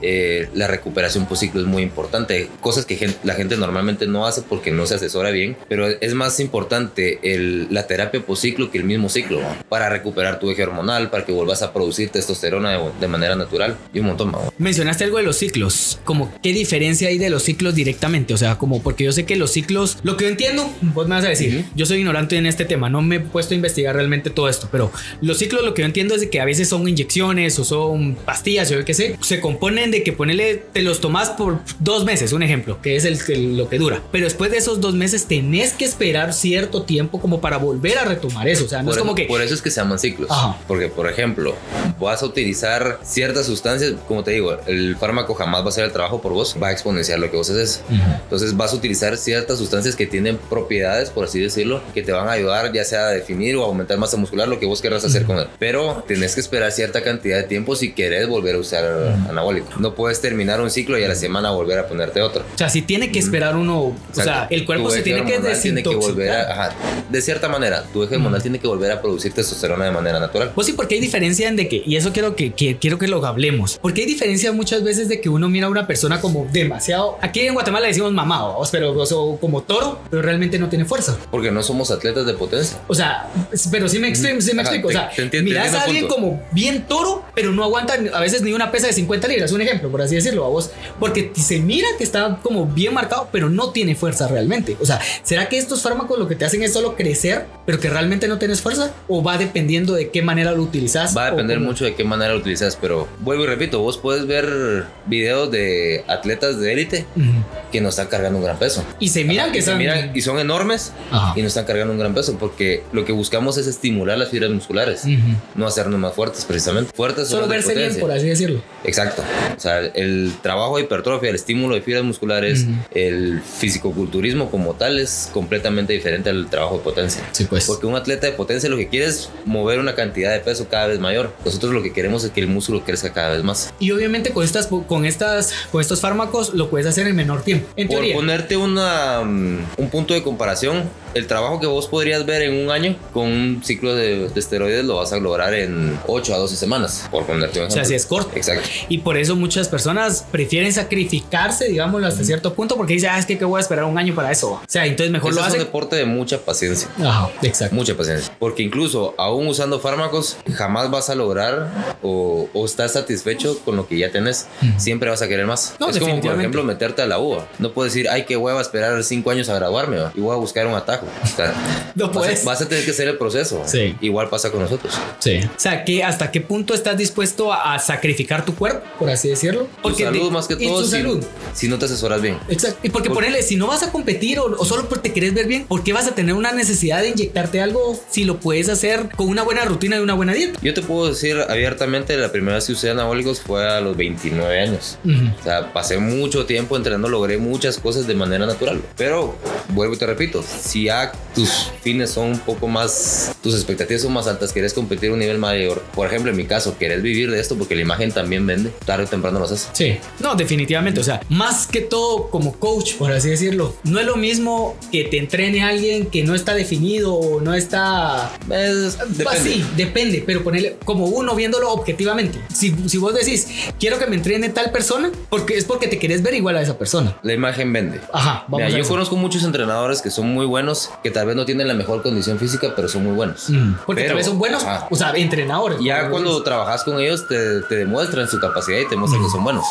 [0.03, 2.49] Eh, la recuperación post ciclo es muy importante.
[2.61, 6.15] Cosas que gen- la gente normalmente no hace porque no se asesora bien, pero es
[6.15, 9.49] más importante el- la terapia post ciclo que el mismo ciclo ¿no?
[9.69, 13.77] para recuperar tu eje hormonal, para que vuelvas a producir testosterona de, de manera natural
[13.93, 14.43] y un montón más.
[14.59, 18.59] Mencionaste algo de los ciclos, como qué diferencia hay de los ciclos directamente, o sea,
[18.59, 21.29] como porque yo sé que los ciclos, lo que yo entiendo, vos me vas a
[21.29, 21.69] decir, Ujú.
[21.75, 24.69] yo soy ignorante en este tema, no me he puesto a investigar realmente todo esto,
[24.71, 27.65] pero los ciclos lo que yo entiendo es de que a veces son inyecciones o
[27.65, 29.41] son pastillas, yo qué sé, se
[29.91, 33.57] de que ponele, te los tomas por dos meses, un ejemplo, que es el, el-
[33.57, 37.41] lo que dura, pero después de esos dos meses tenés que esperar cierto tiempo como
[37.41, 39.25] para volver a retomar eso, o sea, no por, es como que...
[39.25, 40.31] por eso es que se llaman ciclos.
[40.31, 40.57] Ajá.
[40.67, 41.55] Porque, por ejemplo,
[42.01, 45.93] vas a utilizar ciertas sustancias, como te digo, el fármaco jamás va a hacer el
[45.93, 47.83] trabajo por vos, va a exponenciar lo que vos haces.
[47.89, 48.01] Ujú.
[48.23, 52.29] Entonces vas a utilizar ciertas sustancias que tienen propiedades, por así decirlo, que te van
[52.29, 55.25] a ayudar ya sea a definir o aumentar masa muscular, lo que vos querrás hacer
[55.25, 55.47] con él.
[55.59, 58.85] Pero tenés que esperar cierta cantidad de tiempo si querés volver a usar
[59.29, 59.69] anabólico.
[59.79, 62.45] No puedes terminar un ciclo y a la semana volver a ponerte otro.
[62.55, 65.61] O sea, si tiene que esperar uno, o sea, el cuerpo se tiene que hormonal
[65.61, 66.59] tiene que volver desintoxicar.
[66.59, 66.77] a, ajá,
[67.11, 70.53] de cierta manera, tu eje hormonal tiene que volver a producir testosterona de manera natural.
[70.55, 73.09] Pues sí, porque hay diferencia en de que, y eso quiero que, que- quiero que
[73.09, 76.47] lo hablemos, porque hay diferencia muchas veces de que uno mira a una persona como
[76.53, 80.69] demasiado, aquí en Guatemala le decimos mamado, pero o sea, como toro, pero realmente no
[80.69, 81.17] tiene fuerza.
[81.31, 82.79] Porque no somos atletas de potencia.
[82.89, 83.29] O sea,
[83.71, 84.89] pero sí me, expli- sí me Ajá, explico.
[84.89, 86.15] O sea, te miras a alguien punto.
[86.17, 89.61] como bien toro, pero no aguanta a veces ni una pesa de 50 libras, un
[89.67, 90.71] ejemplo, por así decirlo, a vos.
[90.99, 94.77] Porque se mira que está como bien marcado, pero no tiene fuerza realmente.
[94.81, 97.89] O sea, ¿será que estos fármacos lo que te hacen es solo crecer, pero que
[97.91, 98.93] realmente no tienes fuerza?
[99.09, 101.17] ¿O va dependiendo de qué manera lo utilizas?
[101.17, 104.27] Va a depender mucho de qué manera lo utilizas, pero vuelvo y repito, vos puedes
[104.27, 107.27] ver videos de atletas de élite Ujú.
[107.73, 108.85] que no están cargando un gran peso.
[108.99, 109.79] Y se miran Ajá, que y se están.
[109.79, 111.33] miran y son enormes Ajá.
[111.37, 114.51] y no están cargando un gran peso porque lo que buscamos es estimular las fibras
[114.51, 115.15] musculares, Ujú.
[115.55, 116.93] no hacernos más fuertes precisamente.
[116.95, 118.63] Fuertes Solo verse bien, por así decirlo.
[118.85, 119.23] Exacto.
[119.57, 122.73] O sea, el trabajo de hipertrofia, el estímulo de fibras musculares, Ujú.
[122.95, 127.23] el fisicoculturismo como tal es completamente diferente al trabajo de potencia.
[127.33, 127.67] Sí, pues.
[127.67, 130.87] Porque un atleta de potencia lo que quiere es mover una cantidad de peso cada
[130.89, 131.33] vez mayor.
[131.45, 133.73] Nosotros lo que queremos es que el músculo crezca cada vez más.
[133.79, 137.67] Y obviamente con estas, con estas, con estos fármacos lo puedes hacer en menor tiempo.
[137.77, 138.15] En Por teoría.
[138.15, 142.71] ponerte una, mm, un punto de comparación, el trabajo que vos podrías ver en un
[142.71, 146.57] año con un ciclo de, de esteroides lo vas a lograr en 8 a 12
[146.57, 147.89] semanas, por ponerte un O sea, ejemplo.
[147.89, 148.37] si es corto.
[148.37, 148.69] Exacto.
[148.89, 153.27] Y por eso muchas personas prefieren sacrificarse, digámoslo, hasta cierto punto, porque dicen, ah, es
[153.27, 154.55] que, que voy a esperar un año para eso.
[154.55, 155.67] O sea, entonces mejor Ese lo es un hacen.
[155.67, 156.89] deporte de mucha paciencia.
[156.99, 157.77] Ajá, exacto.
[157.77, 158.35] Mucha paciencia.
[158.41, 163.87] Porque incluso aún usando fármacos, jamás vas a lograr o, o estás satisfecho con lo
[163.87, 164.47] que ya tenés.
[164.79, 165.77] Siempre vas a querer más.
[165.79, 167.47] No, es como, por ejemplo, meterte a la UA.
[167.61, 170.13] No puedes decir, ay, qué hueva esperar cinco años a graduarme ¿va?
[170.17, 171.07] y voy a buscar un atajo.
[171.23, 171.55] O sea,
[171.95, 172.45] No vas, a, puedes.
[172.45, 173.63] vas a tener que hacer el proceso.
[173.67, 173.95] Sí.
[174.01, 174.93] Igual pasa con nosotros.
[175.21, 175.39] Sí.
[175.45, 179.29] O sea, que ¿hasta qué punto estás dispuesto a, a sacrificar tu cuerpo, por así
[179.29, 179.36] decirlo?
[179.37, 181.25] Tu salud, de- más que todo, si, salud.
[181.55, 182.39] si no te asesoras bien.
[182.49, 182.79] Exacto.
[182.83, 185.35] Y porque Por- ponerle, si no vas a competir o, o solo porque te querés
[185.35, 188.69] ver bien, ¿por qué vas a tener una necesidad de inyectarte algo si lo puedes
[188.69, 190.59] hacer con una buena rutina y una buena dieta?
[190.63, 194.61] Yo te puedo decir abiertamente, la primera vez que usé anabólicos fue a los 29
[194.61, 194.99] años.
[195.05, 195.15] Ujú.
[195.41, 198.81] O sea, pasé mucho tiempo entrenando, logré muchas cosas de manera natural.
[198.97, 199.37] Pero,
[199.71, 204.13] vuelvo y te repito, si ya tus fines son un poco más, tus expectativas son
[204.13, 207.31] más altas, quieres competir a un nivel mayor, por ejemplo, en mi caso, querés vivir
[207.31, 209.69] de esto porque la imagen también vende, tarde o temprano lo haces.
[209.73, 211.01] Sí, no, definitivamente.
[211.01, 215.05] O sea, más que todo como coach, por así decirlo, no es lo mismo que
[215.05, 218.33] te entrene alguien que no está definido o no está.
[218.51, 219.41] Es- Pues depende.
[219.51, 222.39] sí, depende, pero ponerle como uno viéndolo objetivamente.
[222.53, 226.23] Si, si vos decís, quiero que me entrene tal persona, porque es porque te querés
[226.23, 227.17] ver igual a esa persona.
[227.23, 228.01] La imagen vende.
[228.13, 228.89] Ajá, vamos Mira, a yo eso.
[228.91, 232.39] conozco muchos entrenadores que son muy buenos, que tal vez no tienen la mejor condición
[232.39, 233.49] física, pero son muy buenos.
[233.51, 234.89] Mm, Porque Pero, tal vez son buenos, ajá.
[234.91, 235.79] o sea, entrenadores.
[235.83, 239.45] Ya cuando trabajas con ellos te, te demuestran su capacidad y te muestran que son
[239.45, 239.65] buenos.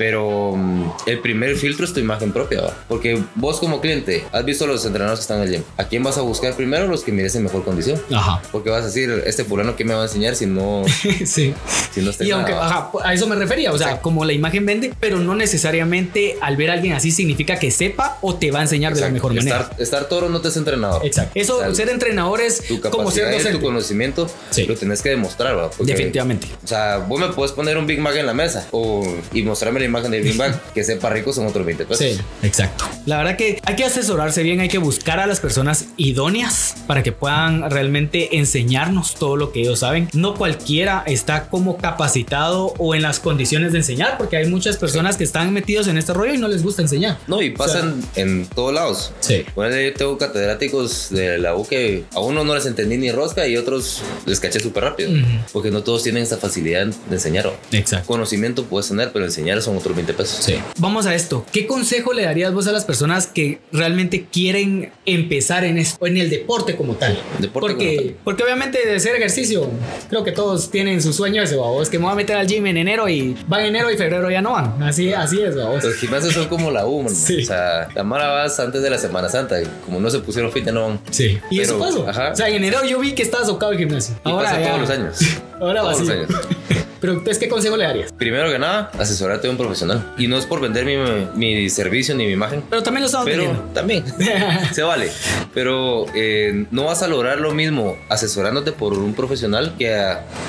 [0.00, 2.74] Pero mm, el primer filtro es tu imagen propia, ¿va?
[2.88, 5.62] porque vos como cliente has visto a los entrenadores que están en el gym.
[5.76, 6.86] ¿A quién vas a buscar primero?
[6.86, 8.00] Los que mires en mejor condición.
[8.10, 8.40] Ajá.
[8.50, 10.84] Porque vas a decir, este fulano, ¿qué me va a enseñar si no,
[11.26, 11.52] sí.
[11.92, 14.64] si no está Y aunque, ajá, a eso me refería, o sea, como la imagen
[14.64, 18.60] vende, pero no necesariamente al ver a alguien así significa que sepa o te va
[18.60, 19.28] a enseñar de la Exacto.
[19.28, 19.60] mejor manera.
[19.60, 21.04] Estar, estar toro no te hace entrenador.
[21.04, 21.32] Exacto.
[21.38, 23.60] Eso, O sea, ser entrenador es Tu como ser y tu docente.
[23.62, 24.64] conocimiento Sí.
[24.64, 25.70] lo tenés que demostrar, ¿va?
[25.70, 26.46] Porque- Definitivamente.
[26.64, 29.78] O sea, vos me puedes poner un Big Mac en la mesa o, y mostrarme
[29.80, 32.06] la imagen del Big Mac que sepa rico son otros 20 pesos.
[32.06, 32.84] Sí, exacto.
[33.06, 37.02] La verdad que hay que asesorarse bien, hay que buscar a las personas idóneas para
[37.02, 40.08] que puedan realmente enseñarnos todo lo que ellos saben.
[40.12, 45.16] No cualquiera está como capacitado o en las condiciones de enseñar, porque hay muchas personas
[45.16, 47.18] que están metidos en este rollo y no les gusta enseñar.
[47.26, 49.12] No, y pasan en todos lados.
[49.20, 49.44] Sí.
[49.54, 53.46] Ponele, yo tengo catedráticos de la U que a uno no les entendí ni rosca
[53.46, 55.10] y otros les caché súper rápido.
[55.10, 55.20] Ujú.
[55.52, 57.52] Porque no todos tienen esa facilidad de enseñar.
[57.72, 58.06] Exacto.
[58.06, 60.44] Conocimiento puedes tener, pero enseñar son otros 20 pesos.
[60.44, 60.54] Sí.
[60.78, 61.44] Vamos a esto.
[61.52, 66.16] ¿Qué consejo le darías vos a las personas que realmente quieren empezar en esto, en
[66.16, 67.18] el deporte como tal?
[67.38, 68.16] Deporte porque, como tal.
[68.24, 69.68] porque obviamente de hacer ejercicio,
[70.08, 72.66] creo que todos tienen su sueño ese, babos, que me voy a meter al gym
[72.66, 74.82] en enero y van enero y febrero ya no van.
[74.82, 75.82] Así, así es, babos.
[75.84, 77.14] Los gimnasios son como la U, man.
[77.30, 77.42] Sí.
[77.42, 79.60] O sea, la Mara vas antes de la Semana Santa.
[79.60, 81.00] y Como no se pusieron fit, ya no van.
[81.10, 81.38] Sí.
[81.50, 82.08] Y Pero, eso pasó.
[82.08, 82.30] ajá.
[82.32, 84.14] O sea, en enero yo vi que estabas tocado el gimnasio.
[84.24, 85.18] Y Ahora pasa ya- todos los años.
[85.60, 86.28] Ahora todos los años.
[87.00, 88.12] Pero entonces, ¿qué consejo le darías?
[88.12, 90.14] Primero que nada, asesorarte de un profesional.
[90.18, 90.96] Y no es por vender mi,
[91.34, 92.62] mi servicio ni mi imagen.
[92.68, 94.04] Pero también lo estamos Pero también
[94.72, 95.10] se vale.
[95.54, 99.90] Pero eh, no vas a lograr lo mismo asesorándote por un profesional que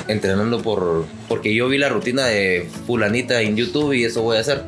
[0.08, 1.06] entrenando por.
[1.28, 4.62] Porque yo vi la rutina de Fulanita en YouTube y eso voy a hacer.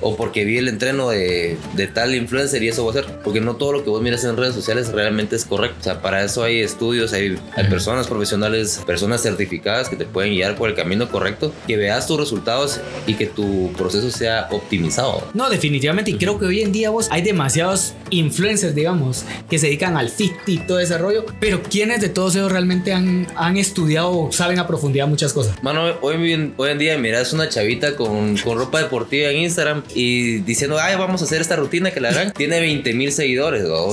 [0.00, 3.18] O porque vi el entreno de, de tal influencer y eso voy a hacer.
[3.22, 5.76] Porque no todo lo que vos miras en redes sociales realmente es correcto.
[5.80, 10.32] O sea, para eso hay estudios, hay, hay personas profesionales, personas certificadas que te pueden
[10.32, 11.52] guiar por el camino correcto.
[11.66, 15.26] Que veas tus resultados y que tu proceso sea optimizado.
[15.34, 16.10] No, definitivamente.
[16.10, 20.08] Y creo que hoy en día vos hay demasiados influencers, digamos, que se dedican al
[20.08, 21.24] fit y todo ese rollo.
[21.40, 25.62] Pero ¿quiénes de todos ellos realmente han, han estudiado o saben a profundidad muchas cosas?
[25.62, 29.82] Mano, hoy, en- hoy en día miras una chavita con, con ropa deportiva en Instagram
[29.94, 32.32] y diciendo, ay, vamos a hacer esta rutina que la hagan.
[32.36, 33.88] Tiene 20 mil seguidores, ¿no?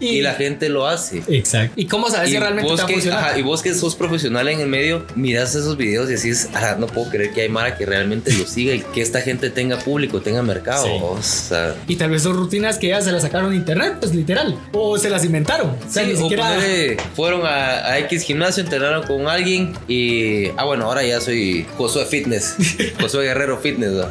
[0.00, 1.22] Y- Y, la gente lo hace.
[1.28, 1.72] Exacto.
[1.76, 3.24] ¿Y cómo sabes si realmente te va a que, funcionar?
[3.24, 6.76] ajá, y vos que sos profesional en el medio, miras esos videos y decís, ah,
[6.78, 9.78] no puedo creer que hay Mara que realmente lo siga y que esta gente tenga
[9.78, 10.84] público, tenga mercado.
[10.84, 10.90] Sí.
[11.00, 14.14] O sea, Y tal vez son rutinas que ya se las sacaron de internet, pues
[14.14, 14.58] literal.
[14.72, 15.70] O se las inventaron.
[15.70, 16.56] O sea, sí, ni o siquiera.
[17.14, 22.04] fueron a, a X gimnasio, entrenaron con alguien y, ah, bueno, ahora ya soy Josué
[22.06, 22.56] Fitness,
[23.00, 23.92] Josué Guerrero Fitness.
[23.92, 24.04] ¿no?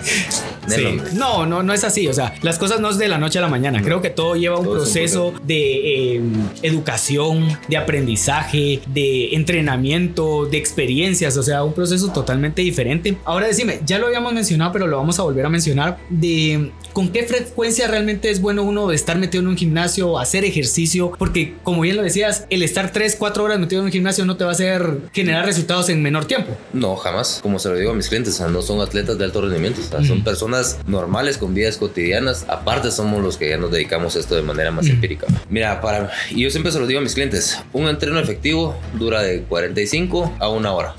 [0.68, 0.98] Sí.
[1.14, 2.08] No, no, no es así.
[2.08, 3.82] O sea, las cosas no es de la noche a la mañana.
[3.82, 6.22] Creo que todo lleva un Todo es un proceso de eh,
[6.62, 11.38] educación, de aprendizaje, de entrenamiento, de experiencias.
[11.38, 13.18] O sea, un proceso totalmente diferente.
[13.26, 16.00] Ahora decime, ya lo habíamos mencionado, pero lo vamos a volver a mencionar.
[16.10, 21.14] De con qué frecuencia realmente es bueno uno estar metido en un gimnasio, hacer ejercicio.
[21.18, 24.38] Porque, como bien lo decías, el estar 3, 4 horas metido en un gimnasio no
[24.38, 26.56] te va a hacer generar resultados en menor tiempo.
[26.72, 27.40] No, jamás.
[27.42, 29.82] Como se lo digo a mis clientes, o sea, no son atletas de alto rendimiento,
[29.82, 32.46] o sea, son personas normales con vidas cotidianas.
[32.48, 35.28] Aparte, somos los que ya nos dedicamos a esto de manera más empírica.
[35.50, 39.22] Mira, para y yo siempre se lo digo a mis clientes: un entreno efectivo dura
[39.22, 40.96] de 45 a una hora.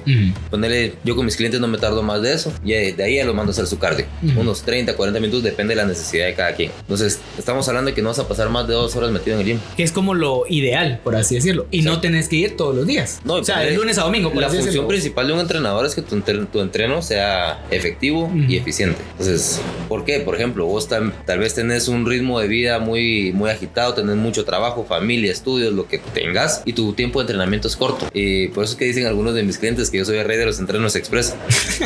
[0.50, 2.52] Ponele, yo con mis clientes no me tardo más de eso.
[2.64, 4.06] Y de ahí ya los mando a hacer su cardio.
[4.36, 6.70] Unos 30, 40 minutos, depende de la necesidad de cada quien.
[6.80, 9.40] Entonces, estamos hablando de que no vas a pasar más de dos horas metido en
[9.40, 9.58] el gym.
[9.76, 11.66] que es como lo ideal, por así decirlo.
[11.70, 12.00] Y no Exacto.
[12.02, 13.20] tenés que ir todos los días.
[13.24, 14.88] No, o sea, de lunes a domingo, por La así función decirlo.
[14.88, 18.36] principal de un entrenador es que tu, entre- tu entreno sea efectivo Ujú.
[18.48, 19.00] y eficiente.
[19.12, 20.20] Entonces, ¿por qué?
[20.20, 24.16] Por ejemplo, vos tam- tal vez tenés un ritmo de vida muy, muy agitado, tenés
[24.16, 28.08] mucho trabajo, familia, estudios, lo que tengas, y tu tiempo de entrenamiento es corto.
[28.12, 30.36] Y por eso es que dicen algunos de mis clientes que yo soy el rey
[30.38, 31.34] de los entrenos express.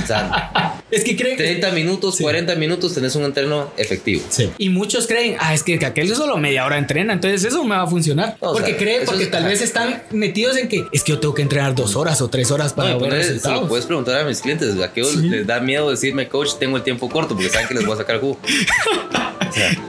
[0.03, 1.37] O sea, Es que creen.
[1.37, 2.23] 30 minutos, Sí.
[2.23, 4.23] 40 minutos tenés un entreno efectivo.
[4.31, 4.51] Sí.
[4.59, 7.83] Y muchos creen, ah, es que aquel solo media hora entrena, entonces eso me va
[7.83, 8.37] a funcionar.
[8.41, 9.49] O porque sea, creen, porque es- tal ajá.
[9.51, 12.51] vez están metidos en que es que yo tengo que entrenar dos horas o tres
[12.51, 14.81] horas para No, poner- se lo puedes preguntar a mis clientes.
[14.81, 15.29] ¿A qué Sí.
[15.29, 17.35] les da miedo decirme, coach, tengo el tiempo corto?
[17.35, 18.39] Porque saben que les voy a sacar el jugo.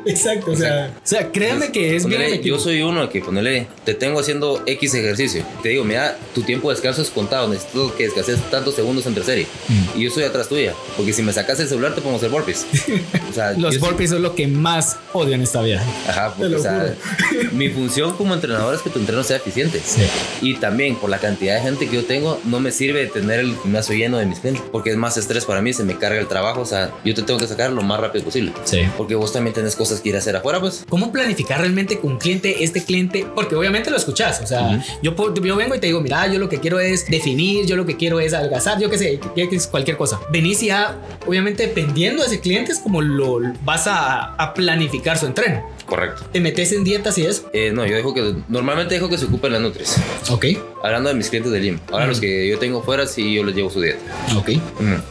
[0.05, 3.09] O sea, Exacto, o sea, o sea, créanme que es bien Ponele, yo soy uno
[3.09, 5.43] que ponele, te tengo haciendo X ejercicio.
[5.61, 7.47] Te digo, mira, tu tiempo de descanso es contado.
[7.47, 9.47] Necesito que descanses tantos segundos entre serie.
[9.67, 9.97] Mm.
[9.97, 10.73] Y yo estoy atrás tuya.
[10.95, 12.65] Porque si me sacas el celular, te pongo a hacer burpees.
[13.29, 15.83] O sea, Los burpees son lo que más odio en esta vida.
[16.07, 16.95] Ajá, porque, o sea,
[17.51, 19.81] mi función como entrenador es que tu entreno sea eficiente.
[19.83, 20.01] Sí.
[20.41, 23.55] Y también por la cantidad de gente que yo tengo, no me sirve tener el
[23.57, 24.63] gimnasio lleno de mis clientes.
[24.71, 26.61] Porque es más estrés para mí, se me carga el trabajo.
[26.61, 28.53] O sea, yo te tengo que sacar lo más rápido posible.
[28.65, 28.81] Sí.
[28.97, 30.85] Porque vos también tenés cosas cosas que ir a hacer afuera, pues.
[30.87, 33.25] ¿Cómo planificar realmente con un cliente, este cliente?
[33.35, 36.49] Porque obviamente lo escuchas, o sea, yo, yo vengo y te digo, mira, yo lo
[36.49, 39.19] que quiero es definir, yo lo que quiero es adelgazar, yo qué sé,
[39.71, 40.19] cualquier cosa.
[40.31, 45.17] Venís y ya, obviamente, dependiendo de ese cliente, es como lo vas a, a planificar
[45.17, 45.63] su entreno.
[45.89, 46.23] Correcto.
[46.31, 47.49] ¿Te metes en dietas y eso?
[47.51, 49.95] Eh, no, yo dejo que normalmente dejo que se ocupen las nutris.
[50.29, 50.45] Ok.
[50.83, 51.79] Hablando de mis clientes de gym.
[51.91, 53.99] Ahora los que yo tengo fuera sí yo les llevo su dieta.
[54.37, 54.49] Ok.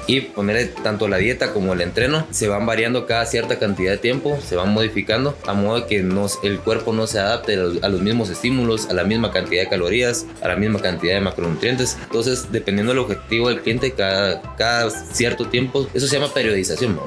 [0.06, 3.98] Y ponerle tanto la dieta como el entreno se van variando cada cierta cantidad de
[3.98, 7.88] tiempo, se van modificando a modo de que nos, el cuerpo no se adapte a
[7.88, 11.96] los, mismos estímulos, a la misma cantidad de calorías, a la misma cantidad de macronutrientes.
[12.04, 17.00] Entonces, dependiendo del objetivo del cliente, cada, cada cierto tiempo, eso se llama periodización.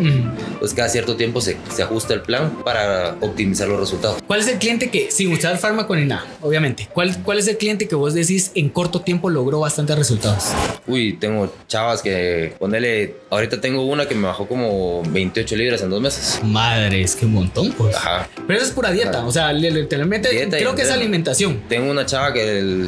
[0.60, 4.22] Pues cada cierto tiempo se, se ajusta el plan para optimizar los resultados.
[4.26, 7.58] ¿Cuál es el cliente que, sin usar fármaco ni nada, obviamente, ¿cuál, cuál es el
[7.58, 10.46] cliente que vos decís en corto tiempo logró bastantes resultados?
[10.88, 15.90] Uy, tengo chavas que, ponele, ahorita tengo una que me bajó como 28 libras en
[15.90, 16.40] dos meses.
[16.44, 17.96] Madre, es que un montón, pues.
[17.96, 18.30] Ajá.
[18.48, 21.62] Pero eso es pura dieta, o sea, literalmente creo que es alimentación.
[21.70, 22.88] Tengo una chava que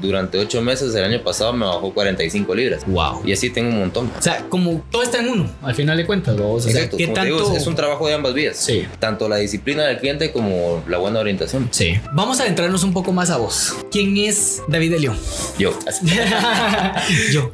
[0.00, 2.82] durante 8 meses del año pasado me bajó 45 libras.
[2.86, 3.22] Wow.
[3.24, 4.10] Y así tengo un montón.
[4.18, 7.56] O sea, como todo está en uno, al final de cuentas, O sea, ¿qué tanto...
[7.56, 8.56] es un trabajo de ambas vías.
[8.56, 8.86] Sí.
[8.98, 11.68] Tanto la disciplina del cliente como la buena orientación.
[11.70, 11.94] Sí.
[12.12, 13.76] Vamos a adentrarnos un poco más a vos.
[13.90, 15.18] ¿Quién es David León?
[15.58, 15.78] Yo.
[17.32, 17.52] Yo.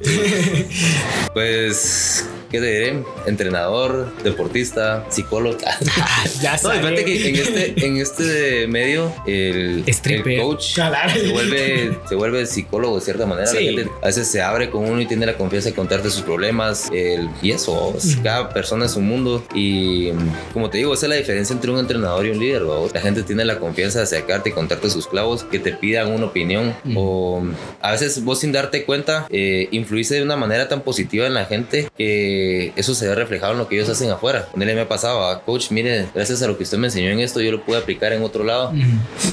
[1.34, 3.02] pues ¿qué te diré?
[3.26, 5.58] Entrenador, deportista, psicólogo.
[6.40, 6.82] ya sabes.
[6.82, 12.96] No, que en este, en este medio el, el coach se vuelve, se vuelve psicólogo
[12.96, 13.52] de cierta manera.
[13.52, 16.22] La gente a veces se abre con uno y tiene la confianza de contarte sus
[16.22, 16.88] problemas.
[16.92, 19.44] El, y eso, cada persona es un mundo.
[19.54, 20.10] Y
[20.52, 22.62] como te digo, esa es la diferencia entre un entrenador y un líder.
[22.92, 26.26] La gente tiene la confianza de acercarte y contarte sus clavos, que te pidan una
[26.26, 26.74] opinión.
[26.94, 27.42] O
[27.80, 31.44] a veces vos sin darte cuenta, eh, influiste de una manera tan positiva en la
[31.46, 34.48] gente que eso se ve reflejado en lo que ellos hacen afuera.
[34.54, 37.20] Él me ha pasado, ah, coach, mire, gracias a lo que usted me enseñó en
[37.20, 38.72] esto, yo lo pude aplicar en otro lado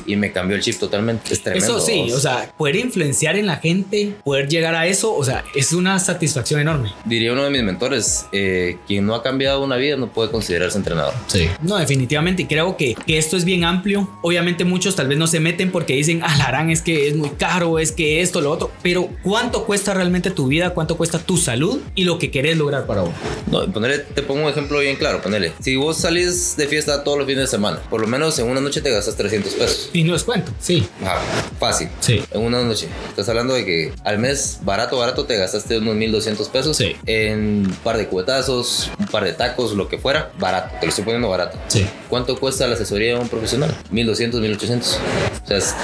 [0.05, 1.33] y me cambió el chip totalmente.
[1.33, 1.77] Es tremendo.
[1.77, 5.43] Eso sí, o sea, poder influenciar en la gente, poder llegar a eso, o sea,
[5.55, 6.93] es una satisfacción enorme.
[7.05, 10.77] Diría uno de mis mentores, eh, quien no ha cambiado una vida no puede considerarse
[10.77, 11.13] entrenador.
[11.27, 11.49] Sí.
[11.61, 14.09] No, definitivamente, creo que, que esto es bien amplio.
[14.21, 17.15] Obviamente muchos tal vez no se meten porque dicen, ah, la harán es que es
[17.15, 20.71] muy caro, es que esto, lo otro, pero ¿cuánto cuesta realmente tu vida?
[20.71, 23.03] ¿Cuánto cuesta tu salud y lo que querés lograr para
[23.51, 25.53] no, ponerle, te pongo un ejemplo bien claro, ponele.
[25.59, 28.61] Si vos salís de fiesta todos los fines de semana, por lo menos en una
[28.61, 29.89] noche te gastas 300 pesos.
[29.93, 30.87] Y no es cuento, sí.
[31.01, 31.19] Ajá,
[31.59, 31.89] fácil.
[31.99, 32.21] Sí.
[32.31, 32.87] En una noche.
[33.09, 36.77] Estás hablando de que al mes, barato, barato, te gastaste unos 1200 pesos.
[36.77, 36.95] Sí.
[37.05, 40.75] En un par de cubetazos, un par de tacos, lo que fuera, barato.
[40.79, 41.57] Te lo estoy poniendo barato.
[41.67, 41.85] Sí.
[42.09, 43.75] ¿Cuánto cuesta la asesoría de un profesional?
[43.91, 44.99] 1200, 1800.
[45.43, 45.75] O sea, es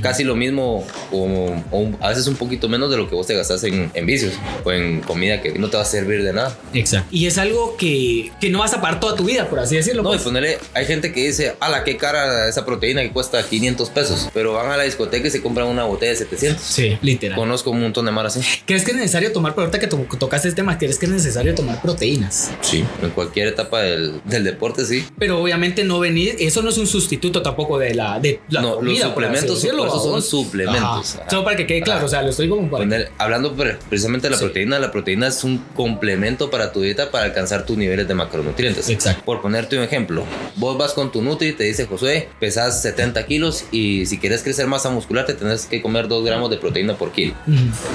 [0.00, 1.62] casi lo mismo o,
[2.00, 4.32] a veces un poquito menos de lo que vos te gastas en, en vicios
[4.64, 6.56] o en comida que no te va a servir de nada.
[6.72, 7.08] Exacto.
[7.10, 10.02] Y es algo que, que no vas a pagar toda tu vida, por así decirlo.
[10.02, 10.22] No, pues.
[10.22, 14.30] y ponerle, hay gente que dice, ala, qué cara esa proteína que cuesta 500 pesos,
[14.32, 16.62] pero van a la discoteca y se compran una botella de 700.
[16.62, 17.36] Sí, literal.
[17.36, 18.40] Conozco un montón de mar así.
[18.66, 21.54] ¿Crees que es necesario tomar, pero ahorita que tocaste este tema, ¿crees que es necesario
[21.54, 22.50] tomar proteínas?
[22.60, 25.04] Sí, en cualquier etapa del, del deporte, sí.
[25.18, 28.80] Pero obviamente no venir, eso no es un sustituto tampoco de la, de la no,
[28.80, 31.18] los suplementos, son suplementos.
[31.28, 33.08] Solo para que quede claro, o sea, lo estoy como para...
[33.18, 33.56] hablando
[33.88, 37.76] precisamente de la proteína, la proteína es un complemento para tu dieta para alcanzar tus
[37.76, 38.88] niveles de macronutrientes.
[38.88, 39.24] Exacto.
[39.24, 40.24] Por ponerte un ejemplo,
[40.56, 44.42] vos vas con tu Nutri y te dice, Josué, pesas 70 kilos y si quieres
[44.42, 47.34] crecer masa muscular te tenés que comer 2 gramos de proteína por kilo.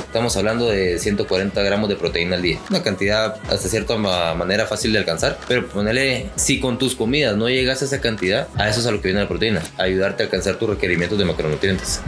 [0.06, 2.60] Estamos hablando de 140 gramos de proteína al día.
[2.70, 7.50] Una cantidad hasta cierta manera fácil de alcanzar, pero ponele, si con tus comidas no
[7.50, 10.26] llegas a esa cantidad, a eso es a lo que viene la proteína, ayudarte a
[10.26, 12.02] alcanzar tus requerimientos de macronutrientes.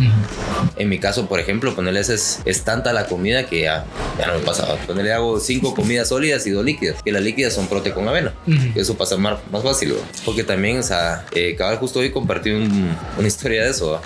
[0.78, 3.86] En mi caso, por ejemplo, ponerle es, es tanta la comida que ya,
[4.17, 4.76] ya no me pasa.
[4.88, 8.34] Ponerle hago 5 comidas sólidas y 2 líquidas, que las líquidas son prote con avena.
[8.76, 9.93] Eso pasa más, más fácil,
[10.26, 14.02] porque también, o sea, eh, cabal justo hoy compartí una historia de eso.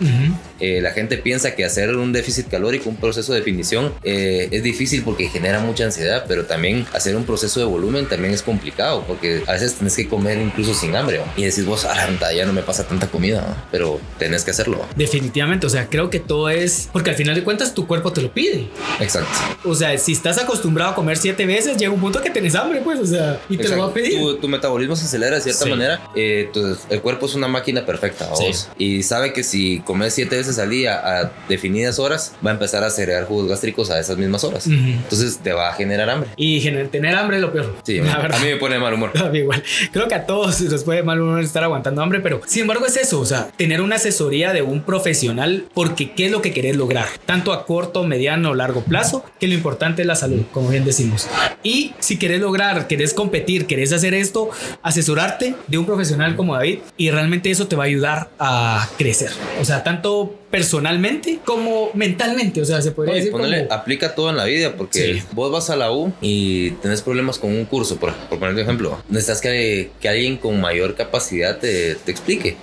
[0.59, 4.63] Eh, la gente piensa que hacer un déficit calórico, un proceso de definición, eh, es
[4.63, 9.03] difícil porque genera mucha ansiedad, pero también hacer un proceso de volumen también es complicado,
[9.07, 11.21] porque a veces tenés que comer incluso sin hambre.
[11.37, 14.85] Y decís vos, ah, ya no me pasa tanta comida, pero tenés que hacerlo.
[14.95, 18.21] Definitivamente, o sea, creo que todo es porque al final de cuentas tu cuerpo te
[18.21, 18.67] lo pide.
[18.99, 19.29] Exacto.
[19.63, 22.81] O sea, si estás acostumbrado a comer siete veces, llega un punto que tenés hambre,
[22.83, 24.39] pues, o sea, y te lo va a pedir.
[24.39, 26.01] Tu, metabolismo se acelera de cierta manera.
[26.15, 26.49] Eh,
[26.89, 28.69] el cuerpo es una máquina perfecta, vos.
[28.77, 32.83] Y sabe que si comes siete veces al día a definidas horas, va a empezar
[32.83, 34.67] a segregar jugos gástricos a esas mismas horas.
[34.67, 36.29] Entonces te va a generar hambre.
[36.35, 37.75] Y tener hambre es lo peor.
[37.83, 39.11] Sí, a mí me pone mal humor.
[39.25, 39.63] A mí igual.
[39.91, 42.97] Creo que a todos nos puede mal humor estar aguantando hambre, pero sin embargo es
[42.97, 46.75] eso, o sea, tener una asesoría de un profesional porque qué es lo que querés
[46.75, 50.69] lograr, tanto a corto, mediano o largo plazo, que lo importante es la salud, como
[50.69, 51.27] bien decimos.
[51.63, 54.49] Y si querés lograr, querés competir, querés hacer esto,
[54.81, 59.31] asesorarte de un profesional como David y realmente eso te va a ayudar a crecer.
[59.59, 62.61] O sea, tanto personalmente como mentalmente.
[62.61, 63.33] O sea, se podría decir.
[63.69, 67.51] Aplica todo en la vida porque vos vas a la U y tenés problemas con
[67.51, 69.01] un curso, por, por poner un ejemplo.
[69.09, 72.57] Necesitas que, que alguien con mayor capacidad te, te explique.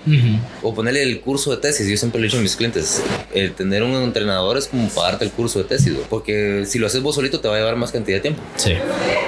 [0.63, 1.89] O ponerle el curso de tesis.
[1.89, 3.03] Yo siempre le he dicho a mis clientes:
[3.35, 7.03] el tener un entrenador es como pagarte el curso de tesis, porque si lo haces
[7.03, 8.43] vos solito te va a llevar más cantidad de tiempo.
[8.57, 8.73] Sí.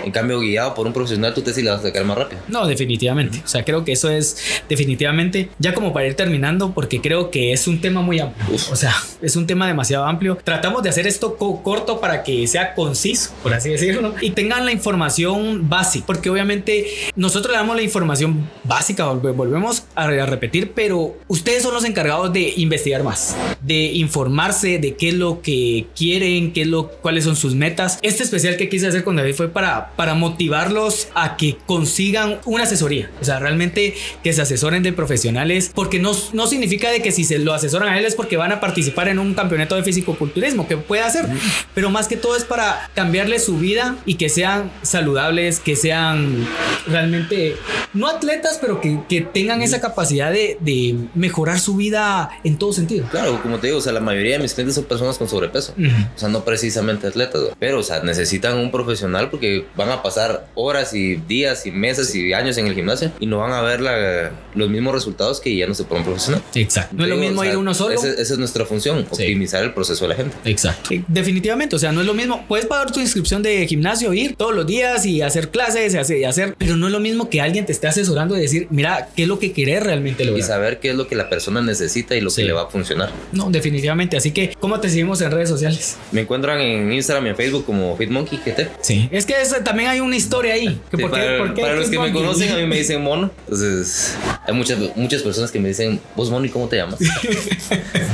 [0.04, 2.40] En cambio, guiado por un profesional, tu tesis la vas a sacar más rápido.
[2.48, 3.42] No, definitivamente.
[3.44, 4.36] O sea, creo que eso es
[4.68, 8.53] definitivamente ya como para ir terminando, porque creo que es un tema muy amplio.
[8.70, 10.38] O sea, es un tema demasiado amplio.
[10.42, 14.72] Tratamos de hacer esto corto para que sea conciso, por así decirlo, y tengan la
[14.72, 16.86] información básica, porque obviamente
[17.16, 22.54] nosotros le damos la información básica, volvemos a repetir, pero ustedes son los encargados de
[22.56, 27.36] investigar más, de informarse de qué es lo que quieren, qué es lo, cuáles son
[27.36, 27.98] sus metas.
[28.02, 32.64] Este especial que quise hacer con David fue para, para motivarlos a que consigan una
[32.64, 37.12] asesoría, o sea, realmente que se asesoren de profesionales, porque no, no significa de que
[37.12, 39.82] si se lo asesoran a él es porque van a participar en un campeonato de
[39.82, 41.26] fisicoculturismo, que puede hacer,
[41.74, 46.46] pero más que todo es para cambiarle su vida y que sean saludables, que sean
[46.86, 47.56] realmente,
[47.92, 52.72] no atletas, pero que, que tengan esa capacidad de, de, mejorar su vida en todo
[52.72, 53.06] sentido.
[53.10, 55.74] Claro, como te digo, o sea, la mayoría de mis clientes son personas con sobrepeso,
[55.78, 60.48] o sea, no precisamente atletas, pero, o sea, necesitan un profesional porque van a pasar
[60.54, 63.80] horas y días y meses y años en el gimnasio y no van a ver
[63.80, 66.42] la, los mismos resultados que ya no se pueden profesional.
[66.54, 66.94] Exacto.
[66.96, 68.00] No es lo mismo ir uno solo.
[68.24, 70.36] Esa es nuestra función, optimizar el proceso de la gente.
[70.44, 70.90] Exacto.
[71.08, 72.44] Definitivamente, o sea, no es lo mismo.
[72.48, 76.18] Puedes pagar tu inscripción de gimnasio, ir todos los días y hacer clases y hacer,
[76.18, 79.08] y hacer pero no es lo mismo que alguien te esté asesorando y decir, mira,
[79.14, 80.40] qué es lo que querés realmente lograr.
[80.40, 82.66] Y saber qué es lo que la persona necesita y lo que le va a
[82.66, 83.10] funcionar.
[83.32, 84.16] No, definitivamente.
[84.16, 85.96] Así que, ¿cómo te seguimos en redes sociales?
[86.12, 88.68] Me encuentran en Instagram y en Facebook como FitMonkey GT.
[88.80, 90.80] Sí, es que también hay una historia ahí.
[90.90, 93.30] Que para, los que me conocen, a mí me dicen mono.
[93.44, 94.16] Entonces,
[94.46, 96.98] hay muchas, muchas personas que me dicen, vos mono, ¿y cómo te llamas?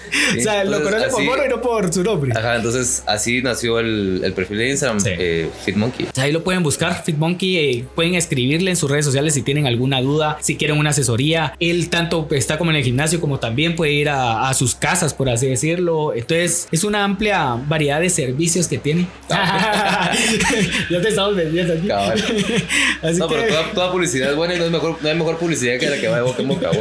[0.37, 2.31] o sea, lo conocen por mono y no por su nombre.
[2.35, 6.07] Ajá, entonces así nació el, el perfil de Instagram, eh, FitMonkey.
[6.17, 7.57] ahí lo pueden buscar, FitMonkey.
[7.57, 11.53] Eh, pueden escribirle en sus redes sociales si tienen alguna duda, si quieren una asesoría.
[11.59, 15.13] Él tanto está como en el gimnasio como también puede ir a, a sus casas,
[15.13, 16.13] por así decirlo.
[16.13, 19.07] Entonces, es una amplia variedad de servicios que tiene.
[19.29, 21.89] ya te estamos vendiendo aquí.
[23.01, 23.35] Así no, que...
[23.35, 25.89] pero toda, toda, publicidad es buena y no, es mejor, no hay mejor publicidad que
[25.89, 26.71] la que va de boca en boca.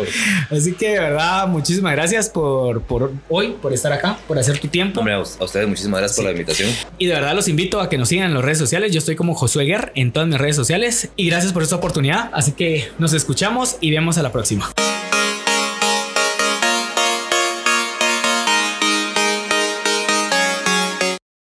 [0.50, 4.68] Así que, de verdad, muchísimas gracias por, por hoy, por estar acá, por hacer tu
[4.68, 5.00] tiempo.
[5.00, 6.70] Hombre, a ustedes muchísimas gracias por la invitación.
[6.98, 8.92] Y de verdad los invito a que nos sigan en las redes sociales.
[8.92, 11.10] Yo estoy como Josué Guerra en todas mis redes sociales.
[11.16, 12.30] Y gracias por esta oportunidad.
[12.32, 14.70] Así que nos escuchamos y vemos a la próxima.